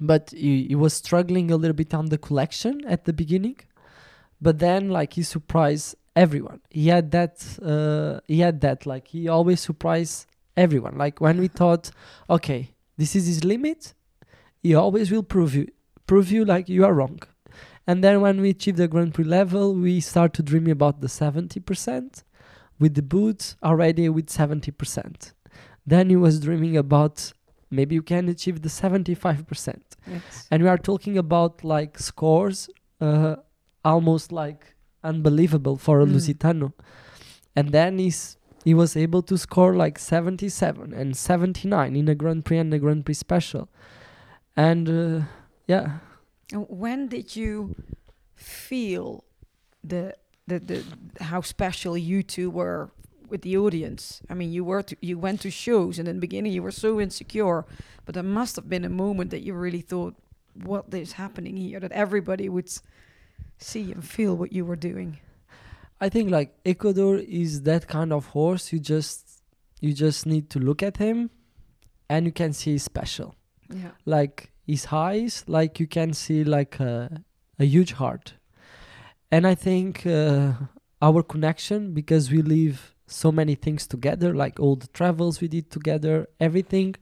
[0.00, 3.56] but he, he was struggling a little bit on the collection at the beginning
[4.40, 9.28] but then like he surprised everyone he had that uh, he had that like he
[9.28, 11.90] always surprised everyone like when we thought
[12.28, 13.94] okay this is his limit.
[14.60, 15.68] He always will prove you
[16.08, 17.20] prove you like you are wrong.
[17.86, 21.06] And then when we achieve the Grand Prix level, we start to dream about the
[21.06, 22.24] 70%
[22.78, 25.32] with the boots already with 70%.
[25.86, 27.32] Then he was dreaming about
[27.70, 29.80] maybe you can achieve the 75%.
[30.06, 30.46] Yes.
[30.50, 32.68] And we are talking about like scores
[33.00, 33.36] uh,
[33.84, 36.12] almost like unbelievable for a Mm.
[36.14, 36.72] Lusitano.
[37.56, 42.44] And then he's he was able to score like 77 and 79 in a Grand
[42.44, 43.68] Prix and a Grand Prix special.
[44.56, 45.24] And uh,
[45.66, 45.98] yeah,
[46.52, 47.76] When did you
[48.34, 49.24] feel
[49.84, 50.14] the,
[50.48, 50.78] the the
[51.24, 52.90] how special you two were
[53.30, 54.22] with the audience?
[54.30, 56.72] I mean, you were to, you went to shows, and in the beginning you were
[56.72, 57.64] so insecure,
[58.04, 60.14] but there must have been a moment that you really thought,
[60.54, 62.70] "What is happening here?" That everybody would
[63.58, 65.18] see and feel what you were doing.
[66.00, 69.42] I think like Equador is that kind of horse you just
[69.80, 71.30] you just need to look at him
[72.08, 73.34] and you can see he's special.
[73.70, 73.90] Yeah.
[74.06, 77.22] like his eyes like you can see like a,
[77.58, 78.34] a huge heart
[79.30, 80.52] and i think uh,
[81.00, 85.70] our connection because we live so many things together like all the travels we did
[85.70, 86.94] together everything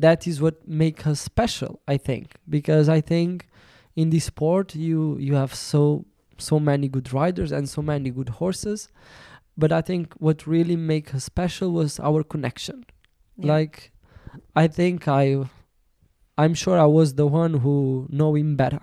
[0.00, 2.36] that is what make us special i think.
[2.48, 3.48] Because i think
[3.96, 6.04] in this sport you you have so
[6.38, 8.88] so many good riders and so many good horses.
[9.56, 12.84] But i think what really make us special was our connection.
[13.36, 13.52] Yeah.
[13.54, 13.92] like
[14.54, 15.22] i think i
[16.36, 18.82] i'm sure i was the one who know him better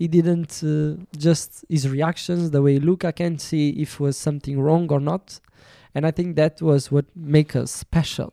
[0.00, 0.96] he didn't uh,
[1.28, 5.00] just his reactions the way he look i can't see if was something wrong or
[5.12, 5.24] not
[5.94, 8.30] and i think that was what make us special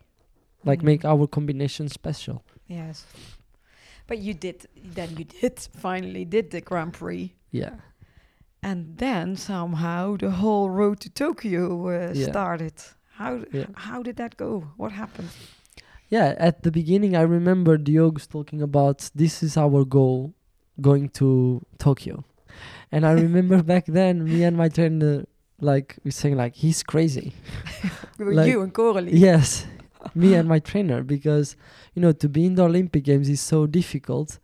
[0.70, 0.86] like Mhm.
[0.92, 2.38] make our combination special
[2.80, 3.06] Yes.
[4.10, 4.58] But you did.
[4.98, 5.56] Then you did
[5.86, 7.26] finally did the Grand Prix.
[7.62, 7.76] yeah
[8.70, 12.30] And then somehow the whole road to Tokyo uh, Yeah.
[12.32, 12.74] started.
[13.20, 13.68] How Yeah.
[13.88, 14.52] how did that go?
[14.78, 15.30] What happened?
[16.10, 20.34] yeah at the beginning i remember diogo's talking about this is our goal
[20.82, 22.24] going to tokyo.
[22.92, 25.26] And i remember back then me and my trainer
[25.60, 27.34] like we saying like he's crazy.
[28.20, 29.12] Like- you and Coralie.
[29.16, 29.66] yes
[30.16, 31.56] me and my trainer because
[31.94, 34.40] you know to be in the olympic games is so difficult.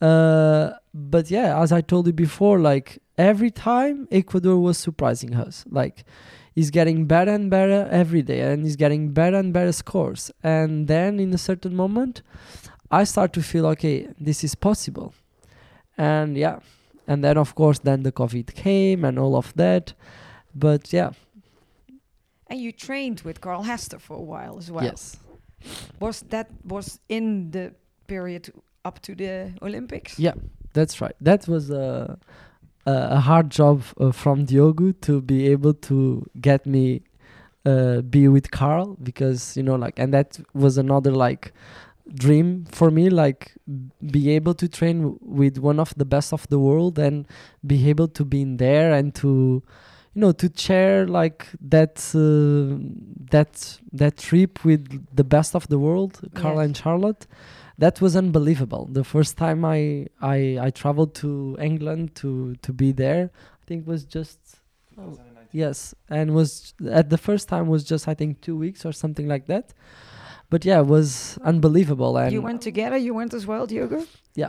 [0.00, 5.64] Uh but yeah as i told you before like every time Equador was surprising us
[5.70, 6.04] like
[6.54, 10.30] he's getting better and better every day and he's getting better and better scores.
[10.42, 12.22] And then in a certain moment
[12.90, 15.14] i start to feel okay this is possible
[15.96, 16.58] and yeah
[17.06, 19.94] and then of course then the covid came and all of that
[20.54, 21.10] but yeah
[22.50, 24.84] And you trained with Carl Hester for a while as well.
[24.84, 25.16] yes
[26.00, 27.72] Was that was in the
[28.06, 28.52] period
[28.84, 30.18] up to the Olympics?
[30.18, 30.34] Yeah.
[30.74, 31.16] That's right.
[31.20, 32.18] That was a
[32.86, 37.00] a, hard job uh, from Diogo to be able to get me
[37.64, 41.52] uh, be with Carl because you know like and that was another like
[42.12, 43.52] dream for me like
[44.10, 47.26] be able to train w- with one of the best of the world and
[47.66, 49.62] be able to be in there and to
[50.14, 52.76] you know to share like that uh,
[53.30, 56.66] that that trip with the best of the world carla Yes.
[56.66, 57.26] and Charlotte
[57.76, 58.86] that was unbelievable.
[58.92, 63.86] The first time I I I traveled to England to to be there, I think
[63.88, 64.38] was just
[65.52, 69.26] yes, and was at the first time was just I think two weeks or something
[69.26, 69.72] like that.
[70.50, 72.16] But yeah, it was unbelievable.
[72.16, 72.96] And you went together.
[72.96, 74.04] You went as well, Diogo.
[74.34, 74.48] yeah,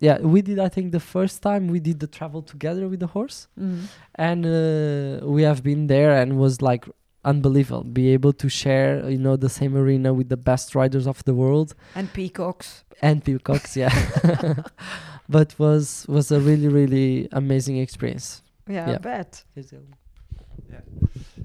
[0.00, 0.18] yeah.
[0.18, 0.58] we did.
[0.58, 3.46] I think the first time we did the travel together with the horse,
[4.14, 6.84] and uh, we have been there and was like
[7.24, 7.84] unbelievable.
[7.84, 11.34] Be able to share, you know, the same arena with the best riders of the
[11.34, 12.84] world And peacocks.
[13.02, 13.92] and peacocks yeah
[15.28, 18.98] but was was a really really amazing experience Yeah, I Yeah.
[18.98, 19.44] bet.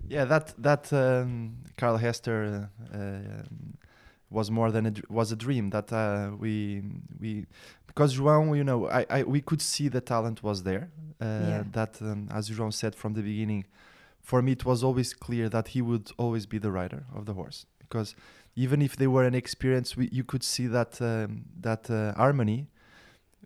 [0.09, 3.73] Yeah, that that um, Carl Hester uh, um,
[4.31, 6.81] was more than a was a dream that uh, we
[7.19, 7.45] we
[7.87, 10.89] because João, you know, I, I we could see the talent was there.
[11.19, 11.63] Uh, Yeah.
[11.71, 13.65] That um, as João said from the beginning,
[14.21, 17.33] for me it was always clear that he would always be the rider of the
[17.33, 18.15] horse because
[18.55, 22.67] even if they were inexperienced, we, you could see that um, that uh, harmony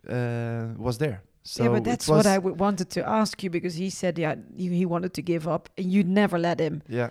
[0.08, 1.22] uh, was there.
[1.42, 4.34] So yeah, but that's what I w- wanted to ask you because he said, yeah,
[4.56, 6.82] he, he wanted to give up, and you never let him.
[6.88, 7.10] Yeah,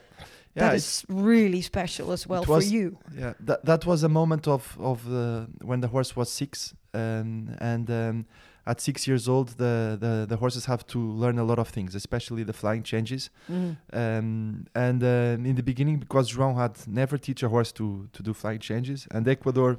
[0.55, 0.69] yeah.
[0.69, 2.97] that is really special as well for you.
[3.17, 7.55] Yeah, that that was a moment of of the when the horse was six, um,
[7.59, 8.25] and um,
[8.67, 11.95] at six years old, the, the the horses have to learn a lot of things,
[11.95, 13.29] especially the flying changes.
[13.49, 13.75] Mhm.
[13.93, 18.23] Um, and uh, in the beginning, because João had never teach a horse to to
[18.23, 19.77] do flying changes, and Equador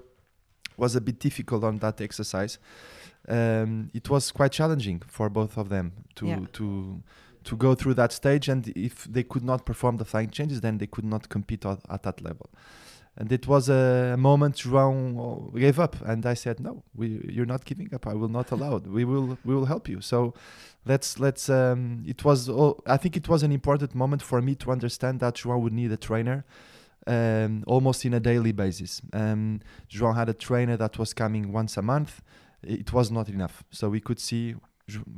[0.77, 2.59] was a bit difficult on that exercise.
[3.29, 6.41] Um, it was quite challenging for both of them to Yeah.
[6.53, 7.03] to
[7.47, 10.79] to go through that stage, and if they could not perform the flying changes, then
[10.79, 12.51] they could not compete at, at that level.
[13.19, 17.65] and it was a moment João gave up, and I said, "No, we, you're not
[17.65, 18.07] giving up.
[18.07, 18.87] I will not allow it.
[18.87, 20.35] We will, we will help you." So,
[20.85, 21.49] let's let's.
[21.49, 22.51] Um, it was.
[22.87, 25.93] I think it was an important moment for me to understand that João would need
[25.93, 26.45] a trainer,
[27.07, 29.01] um, almost in a daily basis.
[29.15, 32.21] Um, João had a trainer that was coming once a month.
[32.63, 34.57] It was not enough, so we could see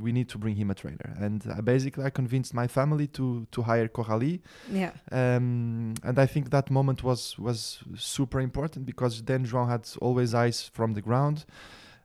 [0.00, 1.14] we need to bring him a trainer.
[1.20, 4.40] And uh, basically, I convinced my family to to hire Coralie
[4.70, 4.92] Yeah.
[5.12, 10.32] um, and I think that moment was was super important because then João had always
[10.34, 11.44] eyes from the ground,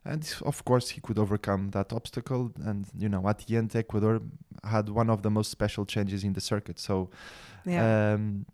[0.04, 2.52] and of course he could overcome that obstacle.
[2.64, 4.20] And you know, at the end, Equador
[4.62, 6.78] had one of the most special changes in the circuit.
[6.78, 7.08] So,
[7.64, 8.14] Yeah.
[8.14, 8.44] um,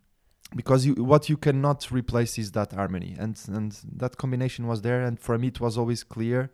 [0.54, 5.04] because you, what you cannot replace is that harmony, and and that combination was there.
[5.06, 6.50] And for me, it was always clear.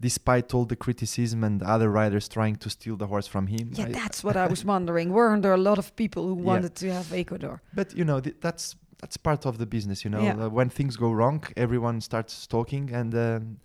[0.00, 3.86] Despite all the criticism and other riders trying to steal the horse from him, yeah,
[3.86, 5.12] I- that's what I was wondering.
[5.12, 6.44] Weren't there a lot of people who Yeah.
[6.52, 7.60] wanted to have Equador?
[7.74, 10.02] But you know th- that's that's part of the business.
[10.04, 10.44] You know, Yeah.
[10.46, 13.56] uh, when things go wrong, everyone starts talking, and um,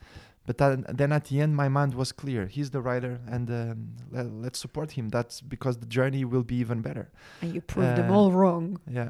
[0.48, 2.46] but then, then at the end, my mind was clear.
[2.48, 3.78] He's the rider, and um,
[4.12, 5.10] le- let's support him.
[5.10, 7.10] That's because the journey will be even better.
[7.42, 8.78] And you proved them Uh, all wrong.
[8.92, 9.10] Yeah,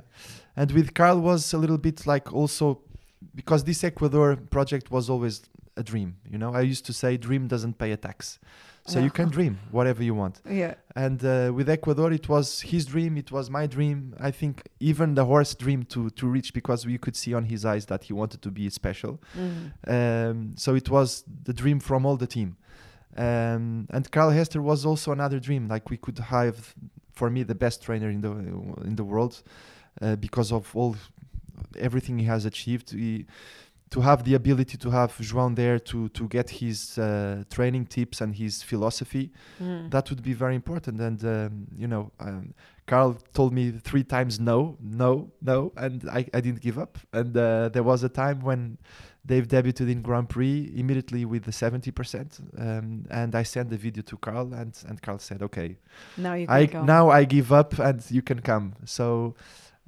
[0.55, 2.79] and with Carl was a little bit like also
[3.33, 5.41] because this Equador project was always
[5.77, 6.17] a dream.
[6.29, 8.39] You know, I used to say dream doesn't pay a tax.
[8.87, 10.41] So you can dream whatever you want.
[10.47, 10.75] Yeah.
[10.95, 13.17] And uh, with Equador, it was his dream.
[13.17, 14.15] It was my dream.
[14.19, 17.65] I think even the horse dream to to reach because we could see on his
[17.65, 19.19] eyes that he wanted to be special.
[19.35, 19.71] Mm.
[19.95, 22.57] Um, so it was the dream from all the team.
[23.17, 25.67] Um, and Carl Hester was also another dream.
[25.67, 26.75] Like we could have,
[27.11, 28.31] for me, the best trainer in the
[28.83, 29.41] in the world
[29.99, 30.95] uh, because of all
[31.77, 32.91] everything he has achieved.
[32.91, 33.25] He,
[33.95, 37.05] to have the ability to have João there to to get his uh,
[37.55, 39.25] training tips and his philosophy
[39.61, 39.89] Mm.
[39.93, 40.95] that would be very important.
[41.07, 42.53] And um, you know, um,
[42.91, 44.57] Carl told me three times no,
[45.01, 45.09] no,
[45.51, 46.93] no, and I, I didn't give up.
[47.19, 48.77] And uh, there was a time when
[49.31, 52.29] Dave debuted in Grand Prix immediately with the seventy percent,
[52.65, 55.69] um, and I sent the video to Carl, and and Carl said, "Okay,
[56.17, 56.79] Now you can I go.
[56.95, 59.35] now I give up, and you can come." So.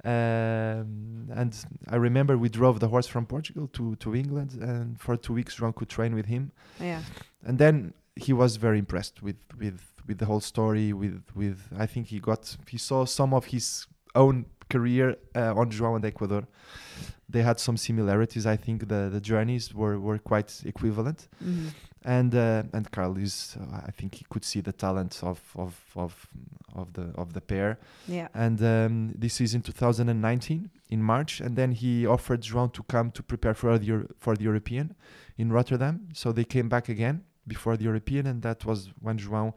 [0.04, 1.52] Um, and
[1.88, 5.56] I remember we drove the horse from Portugal to, to England, and for two weeks,
[5.58, 7.02] João could train with him Yeah.
[7.46, 11.86] and then he was very impressed with with with the whole story with with i
[11.86, 16.42] think he got he saw some of his own career uh, on João and Equador
[17.28, 21.68] they had some similarities i think the the journeys were were quite equivalent Mhm.
[22.16, 25.72] And uh, and Carl is uh, i think he could see the talent of of
[26.04, 26.12] of
[26.80, 27.70] of the of the pair
[28.18, 28.28] Yeah.
[28.44, 33.10] and um, this is in 2019 in March, and then he offered João to come
[33.10, 34.86] to prepare for the Euro- for the European
[35.36, 35.94] in Rotterdam.
[36.14, 39.52] So they came back again before the European, and that was when João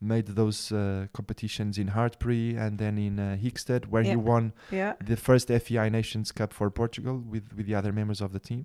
[0.00, 4.92] made those uh, competitions in Hartpury and then in uh, Hickstead, where he won Yeah.
[5.10, 8.64] the first FEI Nations Cup for Portugal with with the other members of the team.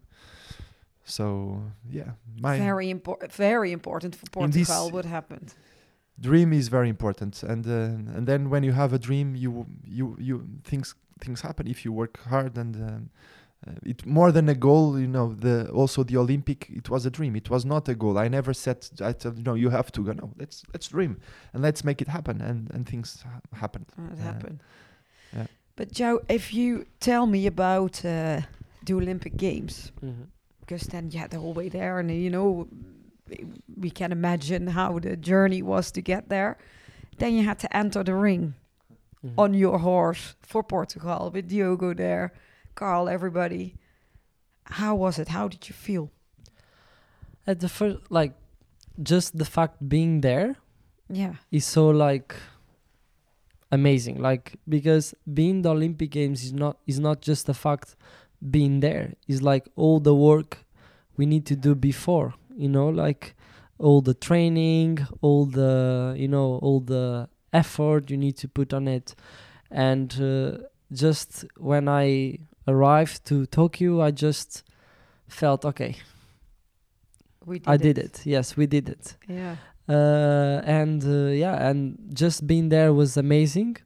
[1.06, 3.32] So yeah, my very important.
[3.34, 4.91] Very important for In this- Portugal.
[4.91, 5.54] What happened?
[6.20, 10.16] dream is very important and uh, and then when you have a dream you you
[10.20, 13.10] you things things happen if you work hard and um,
[13.68, 17.10] uh, it more than a goal you know the also the olympic it was a
[17.10, 20.04] dream it was not a goal i never said i told you you have to
[20.04, 21.18] go no let's let's dream
[21.54, 24.60] and let's make it happen and and things ha- happened it Uh, happened.
[25.36, 25.47] yeah.
[25.76, 28.41] But Joe, if you tell me about uh,
[28.86, 30.28] the Olympic Games, Mhm.
[30.72, 32.67] Because then you had the whole way there, and you know,
[33.76, 36.57] we can imagine how the journey was to get there.
[37.17, 38.53] Then you had to enter the ring
[39.24, 39.34] Mhm.
[39.38, 42.32] on your horse for Portugal with Diogo there,
[42.76, 43.76] Carl, everybody.
[44.63, 45.28] How was it?
[45.28, 46.09] How did you feel?
[47.45, 48.34] At the first, like,
[49.03, 50.55] just the fact being there
[51.09, 51.36] Yeah.
[51.51, 52.36] is so like
[53.74, 57.95] amazing like because being the olympic games is not is not just the fact
[58.50, 59.14] being there.
[59.28, 60.66] It's like all the work
[61.18, 63.36] we need to do before you know like
[63.78, 68.88] all the training all the you know all the effort you need to put on
[68.88, 69.16] it.
[69.70, 70.58] And uh,
[70.92, 72.38] just when i
[72.68, 74.64] arrived to tokyo i just
[75.28, 75.96] felt okay
[77.46, 78.22] We did i did it.
[78.26, 79.16] yes we did it.
[79.28, 79.56] Yeah.
[79.89, 83.78] uh, and uh, yeah and just being there was amazing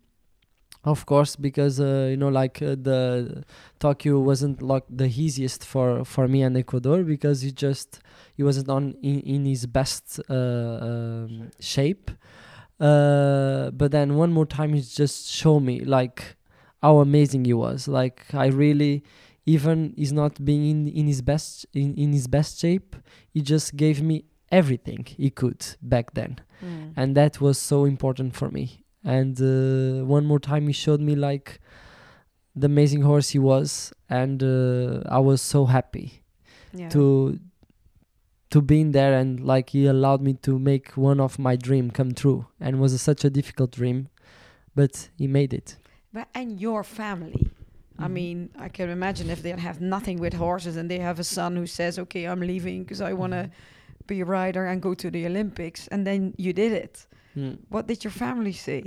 [0.86, 3.43] of course because uh, you know like uh, the
[3.79, 7.99] tokyo wasn't like the easiest for for me and Equador because he just
[8.38, 12.11] he wasn't on in, in his best uh, um, shape.
[12.79, 16.36] uh, but then one more time he just showed me like
[16.81, 17.88] how amazing he was.
[17.88, 19.03] Like i really
[19.45, 22.95] even he's not being in, in his best in, in his best shape
[23.33, 26.39] he just gave me everything he could back then.
[26.63, 26.93] Mm.
[26.95, 31.16] and that was so important for me and uh, one more time he showed me
[31.16, 31.60] like
[32.56, 36.22] the amazing horse he was, and uh, I was so happy
[36.74, 36.89] Yeah.
[36.89, 37.39] to
[38.49, 41.91] to be in there and like he allowed me to make one of my dream
[41.91, 44.08] come true and was a, such a difficult dream
[44.76, 45.78] but he made it
[46.14, 47.47] But, and your family.
[47.99, 48.12] I Mhm.
[48.14, 51.56] mean, I can imagine if they have nothing with horses and they have a son
[51.58, 54.08] who says, "Okay, I'm leaving because I want to Mm-hmm.
[54.08, 57.08] be a rider and go to the Olympics," and then you did it.
[57.36, 57.57] Mm.
[57.69, 58.83] What did your family say?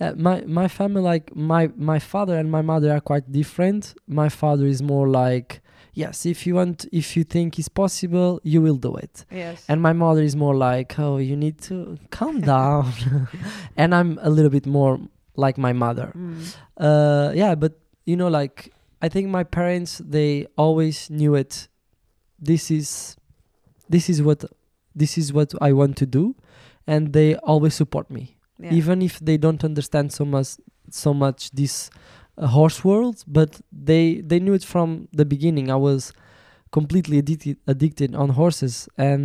[0.00, 4.28] Uh, my my family like my my father and my mother are quite different my
[4.28, 5.60] father is more like
[5.94, 9.64] yes if you want if you think it's possible you will do it Yes.
[9.68, 12.92] and my mother is more like oh you need to calm down
[13.76, 15.00] and i'm a little bit more
[15.34, 16.54] like my mother Mm.
[16.76, 17.72] uh yeah but
[18.06, 18.72] you know like
[19.02, 21.66] i think my parents they always knew it
[22.38, 23.16] this is
[23.90, 24.44] this is what
[24.94, 26.36] this is what i want to do
[26.92, 28.24] and they always support me
[28.64, 28.78] Yeah.
[28.78, 30.48] even if they don't understand so much
[30.90, 31.90] so much this
[32.36, 33.50] uh, horse world but
[33.88, 36.12] they they knew it from the beginning i was
[36.78, 39.20] completely addicted addicted on horses and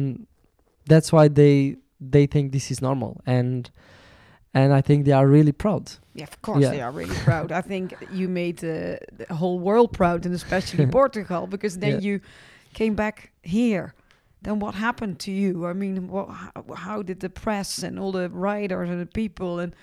[0.91, 1.76] that's why they
[2.14, 3.72] they think this is normal and
[4.53, 5.86] and i think they are really proud
[6.16, 6.72] Yeah, of course Yeah.
[6.76, 7.51] they are really proud.
[7.51, 7.86] I think
[8.20, 8.70] you made uh,
[9.20, 12.07] the whole world proud, and especially Portugal, because then Yeah.
[12.07, 12.20] you
[12.80, 13.86] came back here.
[14.44, 15.66] Then what happened to you?
[15.66, 16.28] I mean, what,
[16.76, 19.74] how, did the press and all the writers and the people and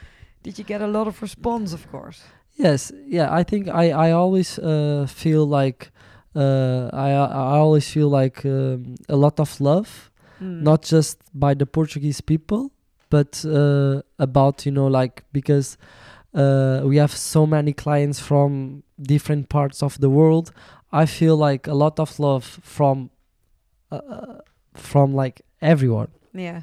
[0.43, 1.73] did you get a lot of response?
[1.75, 2.23] Of course.
[2.57, 3.29] Yes, yeah.
[3.41, 5.91] I think I I always uh, feel like
[6.35, 10.63] uh, I I always feel like um, a lot of love, Mm.
[10.63, 12.71] not just by the Portuguese people,
[13.11, 15.77] but uh, about you know like because
[16.35, 20.53] uh, we have so many clients from different parts of the world.
[20.93, 23.11] I feel like a lot of love from
[23.93, 24.39] uh,
[24.75, 26.62] from like everyone Yeah.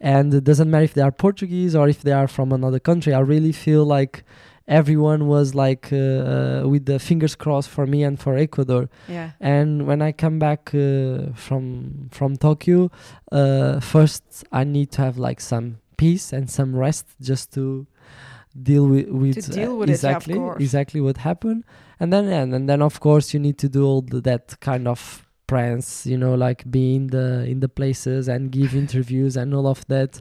[0.00, 3.12] and it doesn't matter if they are Portuguese or if they are from another country.
[3.14, 4.24] I really feel like
[4.68, 8.88] everyone was like uh, uh, with the fingers crossed for me and for Equador.
[9.08, 9.30] Yeah.
[9.40, 12.90] And when I come back uh, from from Tokyo,
[13.30, 17.86] uh, first I need to have like some peace and some rest just to
[18.60, 20.60] deal with, with deal uh, with it, yeah, exactly course.
[20.62, 21.64] exactly what happened.
[22.00, 24.86] And then and, and then of course you need to do all the, that kind
[24.88, 25.21] of
[25.52, 29.66] prance, you know, like being in the in the places and give interviews and all
[29.66, 30.12] of that.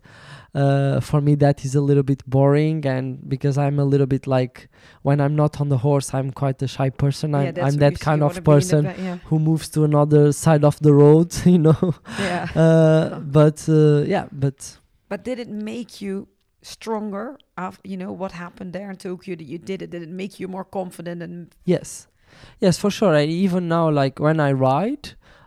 [0.54, 4.28] Uh, for me, that is a little bit boring, and because I'm a little bit
[4.28, 4.56] like
[5.04, 7.34] when I'm not on the horse, I'm quite a shy person.
[7.34, 9.18] I'm, that's I'm that kind of wanna be in the person yeah.
[9.28, 11.94] who moves to another side of the road, you know.
[12.20, 12.48] Yeah.
[12.64, 14.58] Uh, but uh, yeah, but
[15.08, 16.28] But did it make you
[16.62, 17.38] stronger?
[17.58, 19.90] After you know what happened there in Tokyo, that you did it.
[19.92, 22.08] Did it make you more confident and yes,
[22.60, 23.14] yes, for sure.
[23.16, 25.06] I, even now, like when I ride,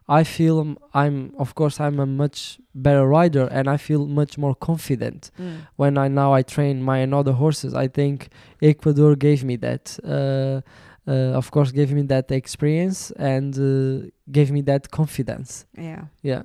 [0.09, 4.55] I feel I'm, of course, I'm a much better rider, and I feel much more
[4.55, 5.31] confident
[5.77, 7.73] when I now I train my another horses.
[7.75, 8.29] I think
[8.61, 9.99] Equador gave me that.
[10.05, 10.61] Uh,
[11.07, 15.67] uh, of course, gave me that experience and uh, gave me that confidence.
[15.79, 16.05] yeah.
[16.23, 16.43] Yeah.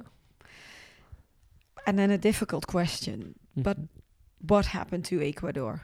[1.88, 3.36] And then a difficult question.
[3.56, 3.88] But Mhm.
[4.48, 5.82] what happened to Equador?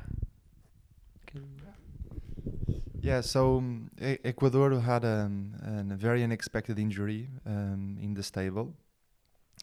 [3.06, 8.24] Yeah, so um, e- Equador had um, an- a very unexpected injury um, in the
[8.24, 8.74] stable,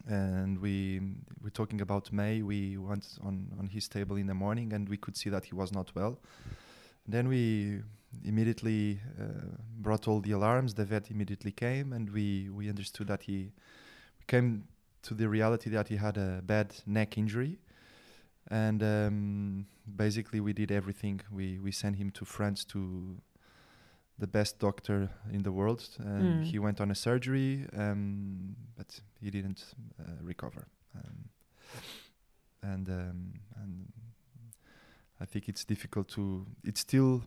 [0.07, 1.01] and we
[1.43, 2.43] we're talking about May.
[2.43, 5.57] We went on on his stable in the morning, and we could see that he
[5.57, 6.21] was not well.
[7.09, 7.81] Then we
[8.25, 10.75] immediately uh, brought all the alarms.
[10.75, 13.51] The vet immediately came, and we we understood that he
[14.29, 14.69] came
[15.03, 17.59] to the reality that he had a bad neck injury
[18.51, 19.67] and um,
[19.97, 21.21] basically we did everything.
[21.31, 23.17] We we sent him to France to
[24.19, 26.45] the best doctor in the world, and Mm.
[26.45, 30.67] he went on a surgery, um, but he didn't uh, recover.
[30.95, 31.29] Um,
[32.63, 33.33] and um,
[33.63, 33.93] and
[35.21, 36.47] I think it's difficult to.
[36.65, 37.25] It's still,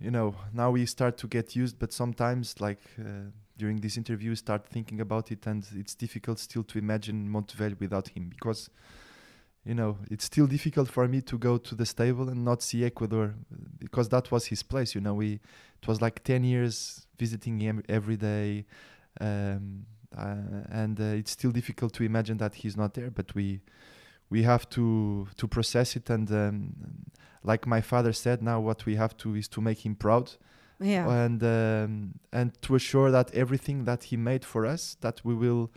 [0.00, 2.80] you know, now we start to get used, but sometimes like.
[2.98, 7.76] Uh, during this interview, start thinking about it, and it's difficult still to imagine Montevelho
[7.80, 8.70] without him because
[9.64, 12.84] you know, it's still difficult for me to go to the stable and not see
[12.84, 13.34] Equador
[13.78, 14.94] because that was his place.
[14.94, 15.40] You know, we
[15.82, 18.64] it was like ten years visiting him every day,
[19.20, 19.84] um,
[20.16, 20.36] uh,
[20.70, 23.10] and uh, it's still difficult to imagine that he's not there.
[23.10, 23.60] But we
[24.30, 26.72] we have to to process it, and um,
[27.42, 30.32] like my father said, now what we have to is to make him proud
[30.80, 31.08] Yeah.
[31.24, 35.70] and um, and to assure that everything that he made for us that we will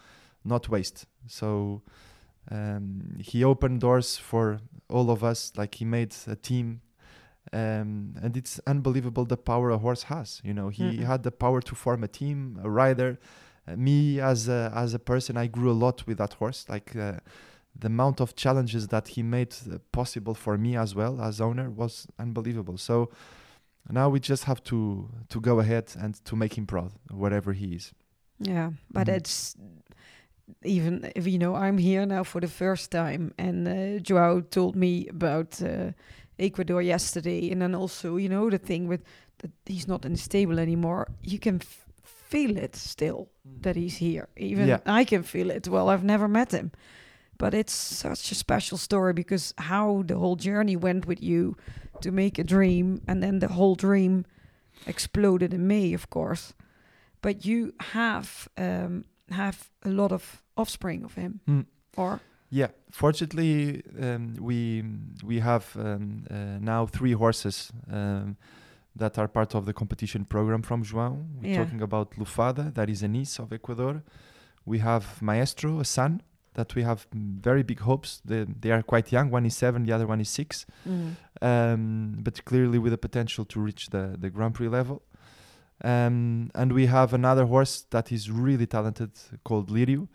[0.43, 1.81] not waste so
[2.51, 6.81] um, he opened doors for all of us like he made a team
[7.53, 11.05] um, and it's unbelievable the power a horse has you know he Mhm.
[11.05, 13.17] had the power to form a team a rider
[13.67, 16.95] uh, me as a as a person i grew a lot with that horse like
[16.95, 17.13] uh,
[17.79, 21.69] the amount of challenges that he made uh, possible for me as well as owner
[21.69, 23.09] was unbelievable so
[23.89, 27.73] now we just have to to go ahead and to make him proud wherever he
[27.75, 27.93] is.
[28.39, 29.15] Yeah, but Mhm.
[29.15, 29.55] it's
[30.63, 34.75] even if you know I'm here now for the first time, and uh, João told
[34.75, 35.91] me about uh,
[36.37, 39.03] Equador yesterday, and then also you know the thing with
[39.39, 41.07] that he's not in the stable anymore.
[41.21, 43.27] You can f- feel it still
[43.61, 44.27] that he's here.
[44.37, 44.79] Even Yeah.
[44.85, 45.67] I can feel it.
[45.67, 46.71] Well, I've never met him,
[47.37, 51.55] but it's such a special story because how the whole journey went with you
[52.01, 54.25] to make a dream, and then the whole dream
[54.87, 56.53] exploded in May, of course.
[57.21, 61.65] But you have um, have a lot of offspring of him, Mm.
[61.97, 62.19] or
[62.53, 64.83] Yeah, fortunately, um, we
[65.23, 68.35] we have um, uh, now three horses um,
[68.99, 71.15] that are part of the competition program from João.
[71.39, 71.63] We're Yeah.
[71.63, 74.01] talking about Lufada, that is a niece of Equador.
[74.65, 76.21] We have Maestro, a son
[76.53, 78.21] that we have mm, very big hopes.
[78.25, 79.31] They, they are quite young.
[79.33, 80.65] One is seven, the other one is six,
[81.41, 85.01] um, but clearly with the potential to reach the the Grand Prix level.
[85.83, 89.11] Um, and we have another horse that is really talented
[89.43, 90.07] called Lirio.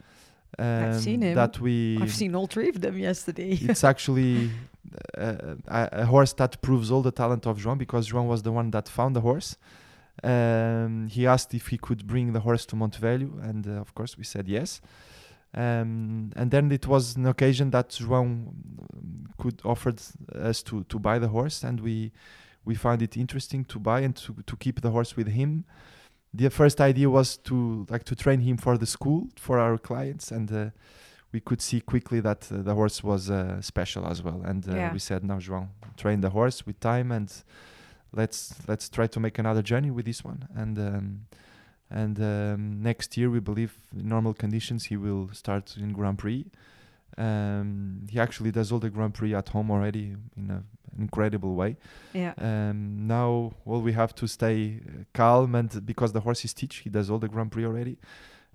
[0.59, 1.35] Um, seen him.
[1.35, 3.59] That we I've seen all three of them yesterday.
[3.61, 4.51] it's actually
[5.19, 8.53] uh, a, a horse that proves all the talent of João because João was the
[8.53, 9.57] one that found the horse.
[10.23, 14.17] Um, he asked if he could bring the horse to Montevelho, and uh, of course
[14.17, 14.81] we said yes.
[15.53, 20.01] Um, and then it was an occasion that João um, could offered
[20.35, 22.13] us to, to buy the horse, and we
[22.67, 25.65] we found it interesting to buy and to, to keep the horse with him.
[26.35, 30.31] The first idea was to like to train him for the school for our clients,
[30.33, 30.71] and uh,
[31.33, 34.43] we could see quickly that uh, the horse was uh, special as well.
[34.45, 34.93] And uh, Yeah.
[34.93, 37.33] we said, "Now, João, train the horse with time, and
[38.13, 41.21] let's let's try to make another journey with this one." And um,
[41.91, 46.45] and um, next year, we believe in normal conditions he will start in Grand Prix.
[47.19, 50.65] Um, he actually does all the Grand Prix at home already in an
[50.99, 51.77] incredible way.
[52.13, 56.53] yeah, Um, now, well, we have to stay uh, calm, and because the horse is
[56.55, 57.97] teach, he does all the Grand Prix already.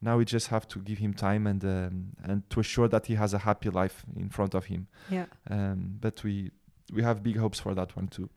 [0.04, 3.16] Now we just have to give him time and um, and to assure that he
[3.16, 4.88] has a happy life in front of him.
[5.12, 5.26] yeah.
[5.50, 6.52] Um, but we
[6.94, 8.30] we have big hopes for that one too.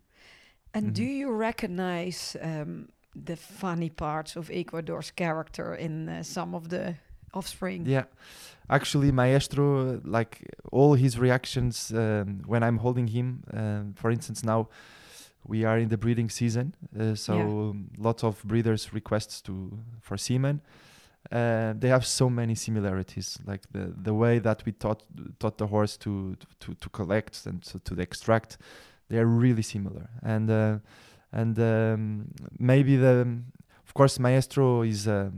[0.75, 1.17] And do Mhm.
[1.19, 2.89] you recognize um,
[3.27, 6.95] the funny parts of Equador's character in uh, some of the
[7.37, 7.87] offspring?
[7.87, 8.05] Yeah,
[8.69, 10.39] actually, Maestro, like
[10.73, 13.43] all his reactions um, when I'm holding him.
[13.53, 14.69] Um, for instance, now
[15.47, 17.73] we are in the breeding season, uh, so Yeah.
[17.99, 20.61] lots of breeders requests to for semen.
[21.33, 25.03] Uh, they have so many similarities, like the the way that we taught
[25.39, 28.59] taught the horse to to to collect and to, to extract.
[29.09, 30.79] They are really similar, and uh,
[31.33, 32.27] and um,
[32.59, 33.27] maybe the
[33.95, 35.31] of course, Maestro is a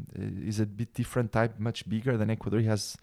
[0.48, 2.60] is a bit different type, much bigger than Equador.
[2.60, 2.96] He has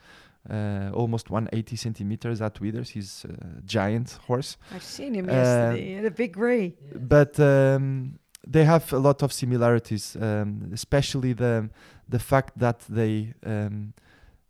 [0.49, 2.89] uh, almost 180 centimeters at withers.
[2.89, 6.01] He's a giant horse, I've seen him Uh, yesterday.
[6.01, 6.73] The big gray.
[6.95, 8.17] but um,
[8.53, 11.69] they have a lot of similarities, um, especially the
[12.09, 13.93] the fact that they um,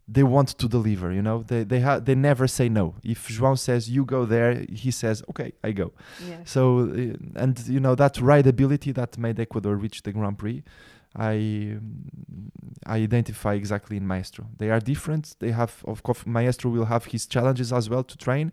[0.08, 1.12] they want to deliver.
[1.12, 2.94] You know, they they ha- they never say no.
[3.02, 5.92] If João says you go there, he says okay, I go.
[6.28, 6.38] Yeah.
[6.44, 10.62] So uh, and you know that rideability that made Equador reach the Grand Prix,
[11.16, 11.78] I
[12.86, 14.46] I identify exactly in Maestro.
[14.58, 15.36] They are different.
[15.38, 18.52] They have of course Maestro will have his challenges as well to train,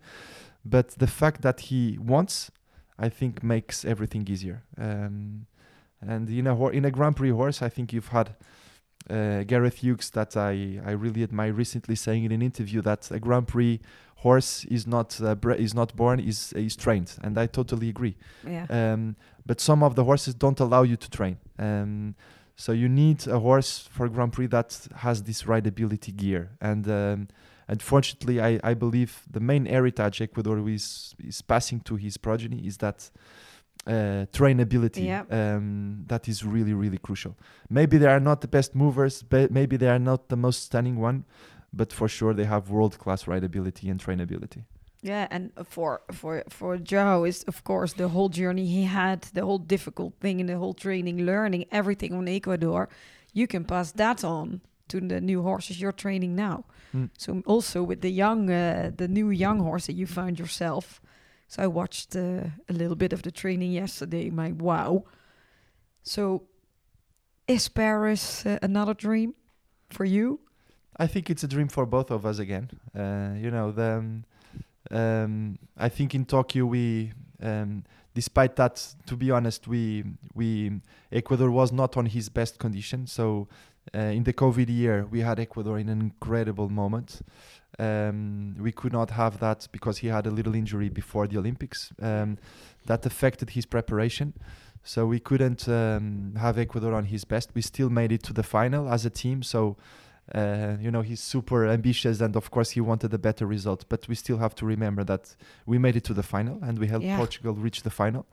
[0.64, 2.52] but the fact that he wants,
[3.00, 4.64] I think makes everything easier.
[4.78, 5.48] Um,
[6.02, 8.36] and in a in a Grand Prix horse, I think you've had.
[9.10, 13.20] Uh, Gareth Hughes, that I, I really admire, recently saying in an interview that a
[13.20, 13.80] Grand Prix
[14.18, 18.16] horse is not uh, is not born, is is trained, and I totally agree.
[18.48, 18.68] Yeah.
[18.70, 21.38] Um, but some of the horses don't allow you to train.
[21.58, 22.16] Um,
[22.62, 26.52] so you need a horse for Grand Prix that has this rideability gear.
[26.62, 27.28] And um,
[27.68, 32.78] unfortunately, I, I believe the main heritage Equador is, is passing to his progeny is
[32.78, 33.10] that
[33.88, 35.06] uh, trainability.
[35.08, 35.24] Yeah.
[35.32, 37.36] Um, that is really, really crucial.
[37.68, 40.98] Maybe they are not the best movers, but maybe they are not the most stunning
[41.00, 41.26] one,
[41.74, 44.66] but for sure they have world-class rideability and trainability.
[45.02, 49.42] Yeah, and for for for Joe is of course the whole journey he had, the
[49.42, 52.88] whole difficult thing and the whole training, learning everything on Equador.
[53.34, 56.66] You can pass that on to the new horses you're training now.
[56.94, 57.10] Mm.
[57.18, 61.02] So also with the young, uh, the new young horse that you found yourself.
[61.48, 64.30] So I watched uh, a little bit of the training yesterday.
[64.30, 65.06] My wow!
[66.04, 66.44] So
[67.48, 69.34] is Paris uh, another dream
[69.90, 70.40] for you?
[70.98, 72.70] I think it's a dream for both of us again.
[72.96, 74.26] Uh, you know, the, um,
[74.90, 80.04] um, I think in Tokyo we, um, despite that, to be honest, we
[80.34, 83.08] we Equador was not on his best condition.
[83.08, 83.48] So
[83.94, 87.22] uh, in the COVID year, we had Equador in an incredible moment.
[87.80, 91.92] Um, we could not have that because he had a little injury before the Olympics
[92.02, 92.38] um,
[92.86, 94.34] that affected his preparation.
[94.84, 97.52] So we couldn't um, have Equador on his best.
[97.54, 99.44] We still made it to the final as a team.
[99.44, 99.78] So
[100.34, 103.86] uh, you know he's super ambitious, and of course he wanted a better result.
[103.90, 106.88] But we still have to remember that we made it to the final, and we
[106.88, 107.18] helped Yeah.
[107.18, 108.26] Portugal reach the final.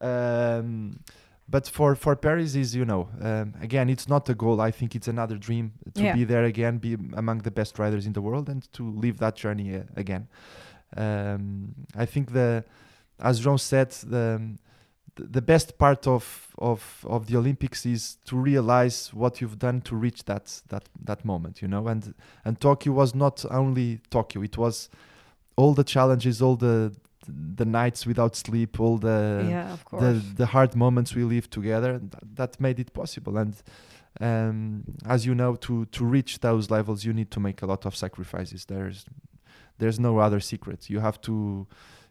[0.00, 1.00] Um,
[1.48, 4.60] but for for Paris is you know um, again it's not a goal.
[4.60, 6.14] I think it's another dream to Yeah.
[6.14, 9.36] be there again, be among the best riders in the world, and to live that
[9.36, 10.28] journey uh, again.
[10.96, 12.64] Um, I think the
[13.20, 14.40] as João said the
[15.18, 19.96] the best part of, of of the Olympics is to realize what you've done to
[19.96, 21.88] reach that that that moment, you know.
[21.88, 22.14] And
[22.44, 24.88] and Tokyo was not only Tokyo; it was
[25.56, 26.94] all the challenges, all the
[27.56, 30.02] the nights without sleep, all the yeah, of course.
[30.02, 31.98] the the hard moments we lived together.
[31.98, 33.36] Th- that made it possible.
[33.36, 33.54] And
[34.20, 37.86] um, as you know, to to reach those levels, you need to make a lot
[37.86, 38.64] of sacrifices.
[38.64, 39.04] There's
[39.78, 40.90] there's no other secret.
[40.90, 41.66] You have to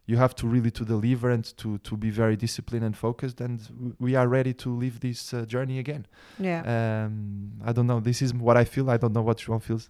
[0.10, 3.41] you have to really to deliver and to to be very disciplined and focused.
[3.41, 6.05] And w- we are ready to live this uh, journey again.
[6.39, 6.62] yeah.
[6.74, 7.99] Um, I don't know.
[7.99, 8.89] This is what I feel.
[8.89, 9.89] I don't know what João feels.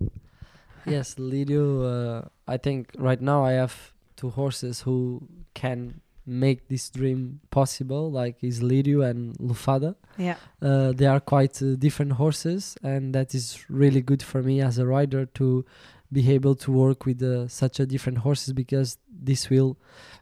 [0.86, 1.84] yes, Lidio.
[1.84, 5.22] Uh, I think right now I have two horses who
[5.54, 9.94] can make this dream possible, like is Lidio and Lufada.
[10.18, 10.36] yeah.
[10.60, 14.78] Uh, they are quite uh, different horses, and that is really good for me as
[14.78, 15.64] a rider to
[16.12, 19.76] be able to work with uh, such a different horses because this will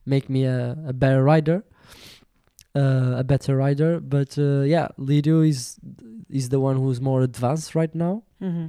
[0.04, 1.64] make me a, a better rider,
[2.74, 4.00] uh, a better rider.
[4.00, 5.78] But uh, yeah, Lidio is
[6.28, 8.22] is the one who's more advanced right now.
[8.40, 8.66] Hmm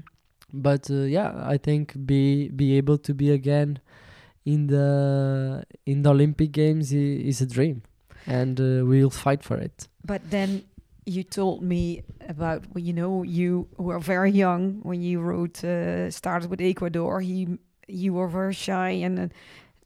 [0.54, 3.80] but uh, yeah i think be be able to be again
[4.46, 6.96] in the in the olympic games i-
[7.32, 7.82] is a dream.
[8.26, 9.90] And uh, we'll fight for it.
[10.06, 10.64] But then
[11.08, 16.12] you told me about well, you know you were very young when you wrote uh,
[16.12, 17.22] started with Equador.
[17.22, 17.48] He
[17.88, 19.28] you were very shy and uh,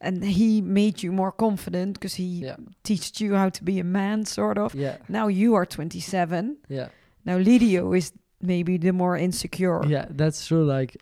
[0.03, 3.84] and he made you more confident because he yeah teached you how to be a
[3.84, 4.74] man, sort of.
[4.76, 6.57] yeah Now you are 27.
[6.69, 6.88] yeah
[7.26, 8.11] Now Lidio is
[8.41, 9.82] maybe the more insecure.
[9.88, 10.97] yeah that's true like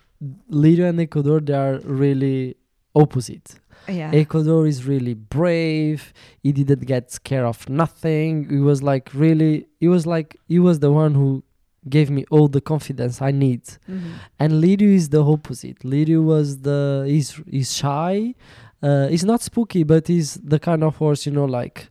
[0.49, 2.55] lido and equador they are really
[2.93, 3.55] opposite
[3.91, 4.11] Yeah.
[4.11, 6.13] Equador is really brave.
[6.43, 8.49] He didn't get scared of nothing.
[8.49, 9.67] He was like really.
[9.79, 11.43] He was like he was the one who
[11.87, 13.63] gave me all the confidence I need.
[13.89, 14.01] Mhm.
[14.39, 15.79] And Lirio is the opposite.
[15.79, 18.35] Lirio was the he's he's shy.
[18.81, 21.89] Uh, he's not spooky, but he's the kind of horse you know like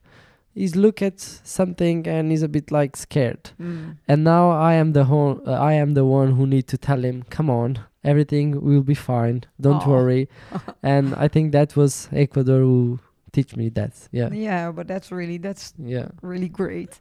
[0.54, 3.50] he's look at something and he's a bit like scared.
[3.60, 3.96] Mm.
[4.08, 7.02] And now I am the ho- uh, I am the one who need to tell
[7.04, 7.78] him, come on,
[8.10, 9.38] everything will be fine.
[9.60, 10.28] Don't worry.
[10.82, 12.98] and I think that was Equador who
[13.32, 13.92] teach me that.
[14.12, 14.30] Yeah.
[14.32, 16.08] Yeah, but that's really that's Yeah.
[16.22, 17.00] really great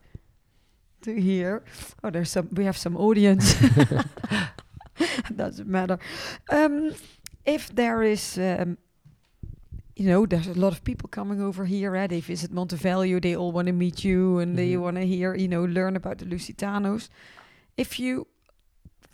[1.02, 1.62] to hear.
[2.04, 2.48] Oh, there's some.
[2.58, 3.56] We have some audience.
[5.36, 6.00] Doesn't matter.
[6.50, 6.94] Um,
[7.46, 8.78] if there is, um,
[9.96, 11.96] you know, there's a lot of people coming over here.
[11.96, 12.08] Eh?
[12.08, 13.20] They visit Montevelho.
[13.22, 14.82] They all want to meet you, and they Mhm.
[14.82, 17.10] want to hear, you know, learn about the Lusitanos.
[17.78, 18.26] If you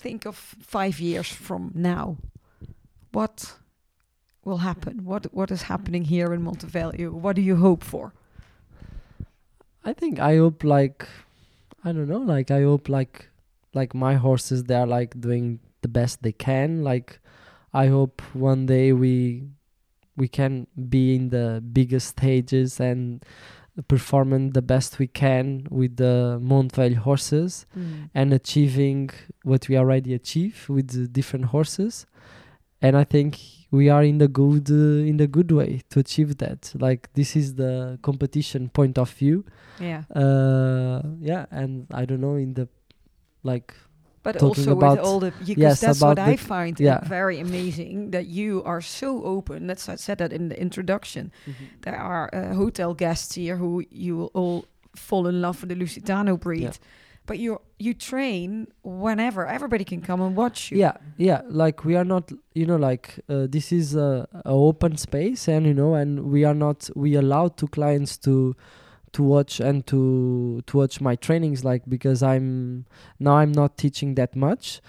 [0.04, 2.18] think of five years from now,
[3.14, 3.56] what
[4.43, 5.06] will happen?
[5.06, 7.12] What What is happening here in Montevelho?
[7.12, 8.14] What do you hope for?
[9.86, 11.08] I think I hope like
[11.84, 13.30] I don't know, like I hope like
[13.74, 16.84] like my horses they are like doing the best they can.
[16.84, 17.20] Like
[17.74, 19.47] I hope one day we
[20.16, 23.26] we can be in the biggest stages and
[23.88, 27.65] performing the best we can with the Montevelho horses
[28.13, 29.09] and achieving
[29.43, 32.05] what we already achieve with the different horses.
[32.82, 33.39] And i think
[33.71, 36.71] we are in the good uh, in the good way to achieve that.
[36.78, 39.45] Like this is the competition point of view.
[39.80, 40.03] Yeah.
[40.13, 42.67] uh yeah and i don't know in the
[43.41, 43.74] like
[44.24, 47.01] But also about- with all the because yes, that's what I find yeah.
[47.07, 49.67] very amazing that you are so open.
[49.67, 51.32] That's I said that in the introduction.
[51.82, 54.65] There are uh, hotel guests here who you will all
[54.95, 56.61] fall in love with the Lusitano breed.
[56.61, 56.71] Yeah.
[57.26, 60.78] But you you train whenever everybody can come and watch you.
[60.80, 64.97] yeah yeah like we are not you know like uh, this is a, a open
[64.97, 68.55] space and you know and we are not we allow to clients to
[69.14, 72.86] to watch and to to watch my trainings like because i'm
[73.20, 74.82] now i'm not teaching that much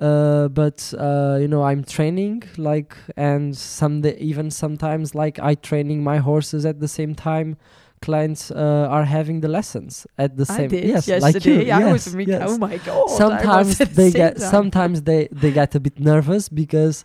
[0.00, 5.54] uh, but uh, you know i'm training like and some day, even sometimes like i
[5.54, 7.56] training my horses at the same time
[8.00, 11.20] clients uh, are having the lessons at the I same did yes yesterday.
[11.20, 13.10] like you I yes, was yes oh my god.
[13.10, 14.50] Sometimes at the they get time.
[14.50, 17.04] sometimes they they get a bit nervous because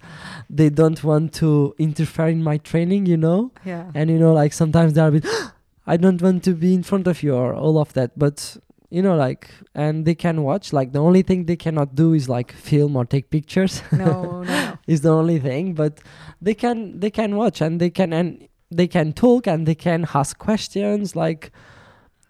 [0.49, 3.91] they don't want to interfere in my training you know Yeah.
[3.93, 5.27] and you know like sometimes they're a bit
[5.87, 8.57] i don't want to be in front of you or all of that but
[8.89, 12.29] you know like and they can watch like the only thing they cannot do is
[12.29, 14.77] like film or take pictures no, no.
[14.87, 15.99] is the only thing but
[16.41, 20.05] they can they can watch and they can and they can talk and they can
[20.13, 21.51] ask questions like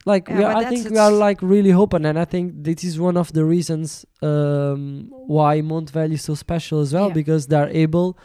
[0.06, 2.86] like Yeah, we are, I think we are like really open, and I think this
[2.86, 7.14] is one of the reasons um, why Montevelho is so special as well Yeah.
[7.14, 8.18] because they are able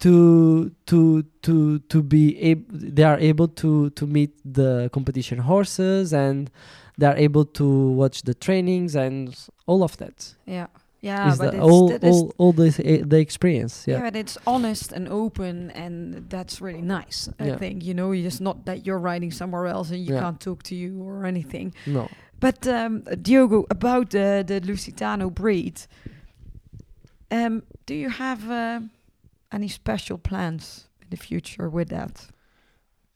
[0.00, 6.12] to to to to be able they are able to to meet the competition horses
[6.12, 6.50] and
[6.98, 9.34] they are able to watch the trainings and
[9.66, 10.66] all of that Yeah,
[11.00, 13.96] yeah, is but the it's, all is- all all this eh, the experience yeah.
[13.98, 17.28] yeah but it's honest and open, and that's really nice.
[17.38, 17.58] I Yeah.
[17.58, 20.20] think you know, it's not that you're riding somewhere else and you Yeah.
[20.22, 21.72] can't talk to you or anything.
[21.86, 22.08] no
[22.40, 25.80] But um, Diogo, about the the Lusitano breed,
[27.30, 28.80] um, do you have uh,
[29.54, 32.26] any special plans in the future with that?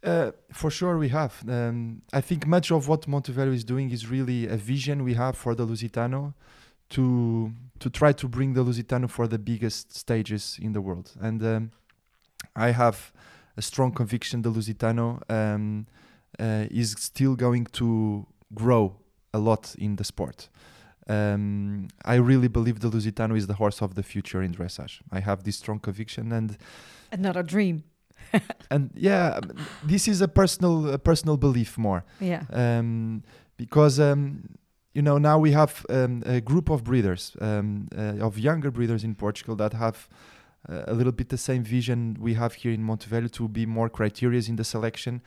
[0.03, 1.43] Uh, for sure, we have.
[1.49, 5.37] Um, I think much of what Montevelho is doing is really a vision we have
[5.37, 6.35] for the Lusitano
[6.91, 11.13] to to try to bring the Lusitano for the biggest stages in the world.
[11.21, 11.71] And um,
[12.55, 13.13] I have
[13.57, 15.87] a strong conviction the Lusitano um,
[16.39, 18.97] uh, is still going to grow
[19.35, 20.49] a lot in the sport.
[21.09, 25.01] Um, I really believe the Lusitano is the horse of the future in dressage.
[25.11, 26.57] I have this strong conviction, and
[27.11, 27.85] Another dream.
[28.71, 29.41] and yeah,
[29.83, 32.43] this is a personal a personal belief more Yeah.
[32.53, 33.23] um,
[33.57, 34.43] because um,
[34.93, 39.03] you know now we have um, a group of breeders um, uh, of younger breeders
[39.03, 40.09] in Portugal that have
[40.69, 43.89] uh, a little bit the same vision we have here in Montevelho to be more
[43.89, 45.23] criterias in the selection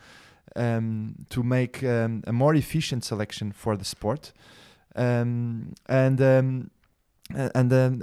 [0.54, 4.32] um, to make um, a more efficient selection for the sport
[4.96, 6.70] um, and um,
[7.34, 8.02] and um,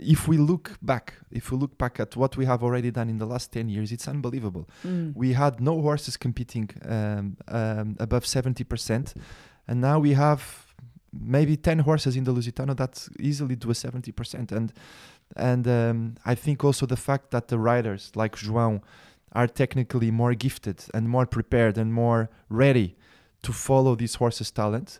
[0.00, 3.18] if we look back if we look back at what we have already done in
[3.18, 4.68] the last 10 years it's unbelievable.
[4.84, 5.14] Mm.
[5.14, 9.14] we had no horses competing um, um, above 70%
[9.68, 10.74] and now we have
[11.12, 14.72] maybe 10 horses in the lusitano that easily do a 70% and
[15.36, 18.80] and um, i think also the fact that the riders like joão
[19.32, 22.96] are technically more gifted and more prepared and more ready
[23.42, 24.98] to follow these horse's talent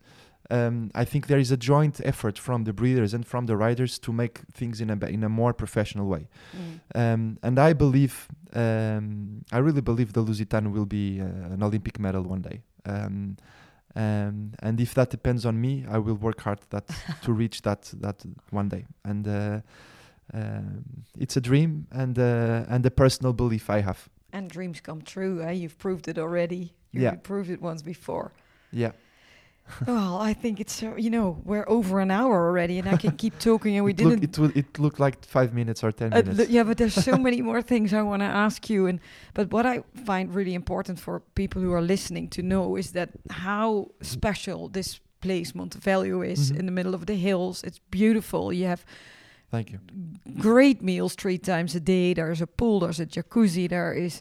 [0.50, 3.98] um, I think there is a joint effort from the breeders and from the riders
[4.00, 6.28] to make things in a in a more professional way.
[6.56, 6.80] Mm.
[7.14, 11.98] Um, and I believe, um, I really believe the Lusitano will be uh, an Olympic
[11.98, 12.60] medal one day.
[12.86, 13.36] Um,
[13.96, 16.84] um, and if that depends on me, I will work hard that
[17.22, 18.84] to reach that that one day.
[19.04, 19.60] And uh,
[20.32, 20.84] um,
[21.18, 24.08] it's a dream and uh, and a personal belief I have.
[24.32, 25.42] And dreams come true.
[25.42, 25.52] Eh?
[25.52, 26.72] You've proved it already.
[26.92, 27.14] You Yeah.
[27.22, 28.32] proved it once before.
[28.72, 28.92] Yeah.
[29.86, 33.12] Well, I think it's uh, you know we're over an hour already, and I can
[33.16, 34.24] keep talking, and we it, look, didn't.
[34.24, 36.50] it, will, it looked like five minutes or ten Uh, minutes.
[36.50, 38.86] yeah, but there's so many more things I want to ask you.
[38.86, 39.00] And
[39.32, 43.08] but what I find really important for people who are listening to know is that
[43.30, 46.58] how special this place Montevelho is Mhm.
[46.58, 47.62] in the middle of the hills.
[47.64, 48.52] It's beautiful.
[48.52, 48.84] You have
[49.50, 49.78] Thank you.
[50.40, 52.12] great meals three times a day.
[52.14, 52.80] There's a pool.
[52.80, 53.66] There's a jacuzzi.
[53.68, 54.20] There is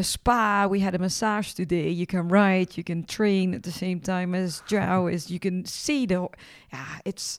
[0.00, 0.66] a spa.
[0.74, 1.88] We had a massage today.
[2.00, 2.70] You can ride.
[2.78, 5.22] You can train at the same time as João is.
[5.34, 6.18] You can see the.
[6.72, 7.38] Yeah, it's.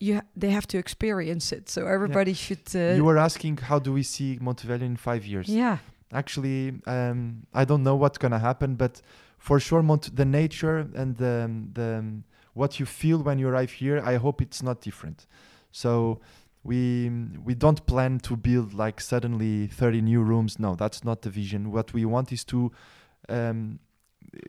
[0.00, 0.12] You.
[0.16, 1.68] ha- They have to experience it.
[1.74, 2.64] So everybody should.
[2.74, 5.48] Uh, you were asking how do we see Montevelho in five years?
[5.62, 5.78] yeah.
[6.22, 6.60] actually
[6.94, 7.18] um,
[7.60, 8.94] i don't know what's going to happen but
[9.46, 11.34] for sure Mont- the nature and the,
[11.78, 11.90] the
[12.60, 15.18] what you feel when you arrive here i hope it's not different
[15.82, 15.90] so
[16.64, 17.10] we
[17.44, 20.58] we don't plan to build like suddenly 30 new rooms.
[20.58, 21.70] No that's not the vision.
[21.70, 22.72] What we want is to
[23.28, 23.78] um,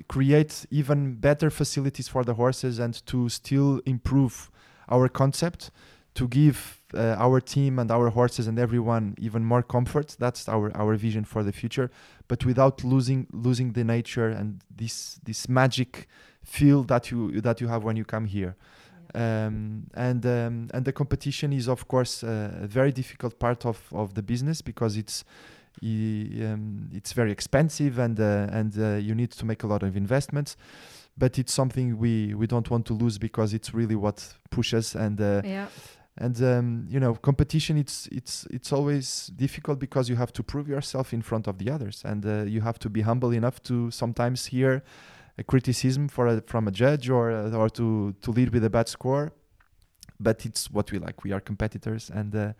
[0.07, 4.51] create even better facilities for the horses and to still improve
[4.89, 5.71] our concept
[6.15, 10.15] to give uh, our team and our horses and everyone even more comfort.
[10.19, 11.91] That's our our vision for the future.
[12.27, 16.07] But without losing losing the nature and this this magic
[16.43, 18.55] feel that you that you have when you come here
[19.15, 23.81] um, and um, and the competition is of course uh, a very difficult part of,
[23.91, 25.23] of the business because it's
[25.83, 29.95] um, it's very expensive and uh, and uh, you need to make a lot of
[29.95, 30.57] investments
[31.17, 35.19] but it's something we we don't want to lose because it's really what pushes and
[35.21, 35.67] uh, Yeah.
[36.17, 40.67] and um, you know competition it's it's it's always difficult because you have to prove
[40.67, 43.89] yourself in front of the others and uh, you have to be humble enough to
[43.91, 44.83] sometimes hear
[45.39, 48.69] a criticism for a, from a judge or uh, or to to lead with a
[48.69, 49.31] bad score
[50.19, 52.53] but it's what we like we are competitors and uh,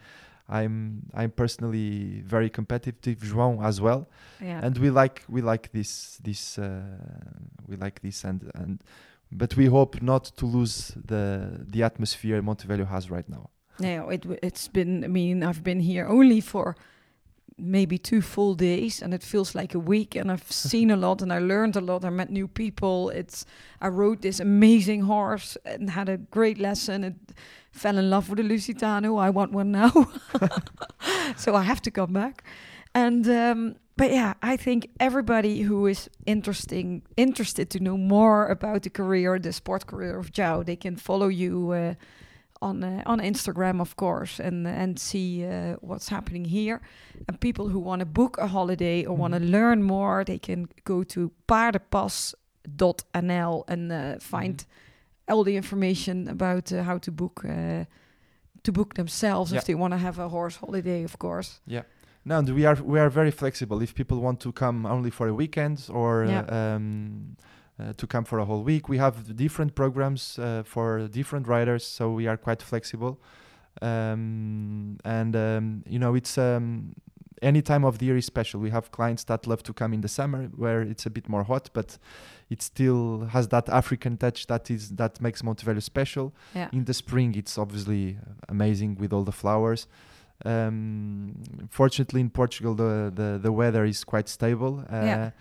[0.57, 0.75] I'm
[1.13, 4.01] I'm personally very competitive João as well
[4.41, 4.65] Yeah.
[4.65, 6.81] and we like we like this this uh,
[7.67, 8.81] we like this and and
[9.31, 10.75] but we hope not to lose
[11.11, 11.23] the
[11.73, 13.45] the atmosphere Montevelho has right now
[13.79, 15.03] No, it w- it's been.
[15.03, 16.75] I mean, I've been here only for
[17.59, 20.15] maybe two full days, and it feels like a week.
[20.15, 22.05] And I've seen a lot, and I learned a lot.
[22.05, 23.09] I met new people.
[23.09, 23.45] It's.
[23.81, 27.03] I rode this amazing horse and had a great lesson.
[27.03, 27.15] And
[27.71, 29.19] fell in love with a Lusitano.
[29.19, 29.91] I want one now,
[31.37, 32.43] so I have to come back.
[32.93, 38.83] And um, but yeah, I think everybody who is interesting interested to know more about
[38.83, 41.93] the career, the sport career of João, they can follow you uh,
[42.61, 46.81] on uh, on Instagram, of course, and and see uh, what's happening here.
[47.27, 50.67] And people who want to book a holiday or want to learn more, they can
[50.83, 54.65] go to paardenpas.nl and uh, find
[55.27, 57.43] all the information about uh, how to book.
[57.45, 57.85] Uh,
[58.63, 59.59] to book themselves Yeah.
[59.59, 61.61] if they want to have a horse holiday, of course.
[61.65, 61.83] Yeah.
[62.25, 63.81] No, and we are we are very flexible.
[63.81, 66.75] If people want to come only for a weekend or uh, Yeah.
[66.75, 67.37] um,
[67.79, 71.85] uh, to come for a whole week, we have different programs uh, for different riders,
[71.85, 73.19] so we are quite flexible.
[73.81, 76.93] Um, and um, you know, it's um,
[77.41, 78.59] any time of the year is special.
[78.59, 81.43] We have clients that love to come in the summer where it's a bit more
[81.43, 81.97] hot, but
[82.49, 86.33] it still has that African touch that is that makes Montevelho special.
[86.53, 86.69] Yeah.
[86.73, 88.17] In the spring, it's obviously
[88.49, 89.87] amazing with all the flowers.
[90.45, 91.35] Um,
[91.69, 94.85] fortunately, in Portugal, the, the, the weather is quite stable.
[94.91, 95.31] Uh, Yeah.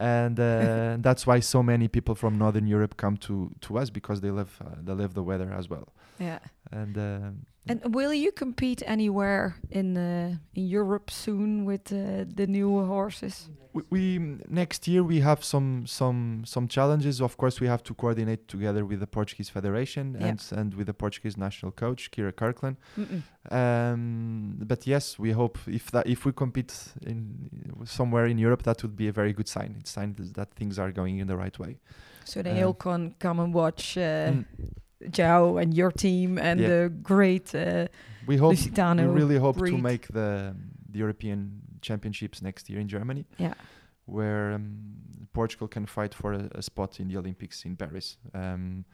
[0.00, 4.20] And uh, that's why so many people from Northern Europe come to, to us because
[4.20, 5.92] they love uh, they love the weather as well.
[6.18, 6.38] Yeah.
[6.70, 12.46] And um, And will you compete anywhere in uh, in Europe soon with uh, the
[12.46, 13.48] new horses?
[13.72, 14.18] we, we
[14.48, 17.20] next year we have some some some challenges.
[17.20, 20.28] Of course, we have to coordinate together with the Portuguese Federation Yeah.
[20.28, 22.76] and and with the Portuguese national coach Kyra Kyrklund.
[23.50, 26.74] Um, but yes, we hope if that if we compete
[27.06, 27.50] in
[27.84, 29.76] somewhere in Europe, that would be a very good sign.
[29.80, 31.78] It's sign that things are going in the right way.
[32.24, 34.44] So they Um, all can come and watch uh, Mm.
[35.10, 36.68] João and your team and Yeah.
[36.68, 37.86] the great uh,
[38.26, 39.02] We hope Lusitano.
[39.08, 40.54] we really hope to make the
[40.92, 43.54] the European Championships next year in Germany, Yeah.
[44.06, 44.78] where um,
[45.32, 48.18] Portugal can fight for a, a spot in the Olympics in Paris.
[48.32, 48.84] Um,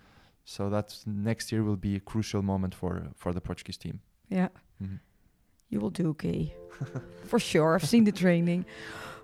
[0.44, 4.00] so that next year will be a crucial moment for for the Portuguese team.
[4.30, 4.48] Yeah.
[4.82, 4.98] Mhm.
[5.68, 6.54] You will do okay.
[7.24, 7.74] for sure.
[7.74, 8.64] I've seen the training.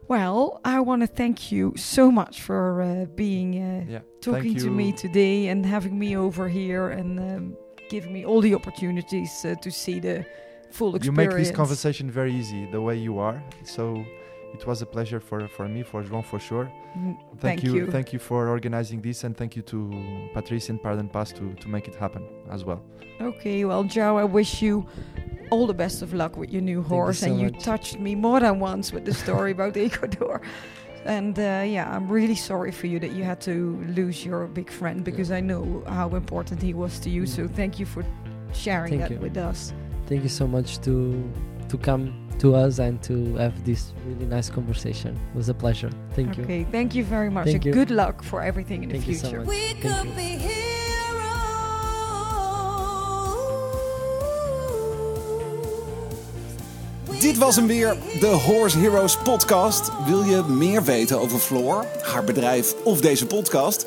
[0.09, 4.71] Well, I want to thank you so much for uh, being uh, Yeah, talking to
[4.71, 7.57] me today and having me over here and um,
[7.89, 10.25] giving me all the opportunities uh, to see the
[10.71, 11.07] full experience.
[11.07, 13.43] You make this conversation very easy the way you are.
[13.65, 14.05] So
[14.57, 16.67] it was a pleasure for for me, for João, for sure.
[16.97, 17.87] Mm, Thank, Thank you, you.
[17.97, 19.79] thank you for organizing this, and thank you to
[20.35, 22.81] Patrice and Paardenpas to to make it happen as well.
[23.21, 24.85] Okay, well, Joe, I wish you
[25.51, 27.19] all the best of luck with your new you horse.
[27.21, 30.41] so and you touched me more than once with the story about Equador.
[31.05, 33.55] And uh, yeah, I'm really sorry for you that you had to
[33.97, 37.27] lose your big friend because I know how important he was to you.
[37.27, 37.55] So Mm.
[37.55, 38.03] thank you for
[38.53, 39.21] sharing Thank that you.
[39.21, 39.73] with us.
[40.09, 40.95] Thank you so much to
[41.69, 45.15] to come to us and to have this really nice conversation.
[45.15, 45.91] It was a pleasure.
[46.15, 46.45] Thank you.
[46.45, 47.45] okay, thank you very much.
[47.47, 47.73] Thank and you.
[47.73, 49.41] good luck for everything in Thank the you so future.
[49.41, 49.49] much.
[49.49, 50.15] We Thank could you.
[50.17, 50.57] be heroes.
[57.21, 59.91] Dit was hem weer, de Horse Heroes podcast.
[60.07, 63.87] Wil je meer weten over Floor, haar bedrijf of deze podcast?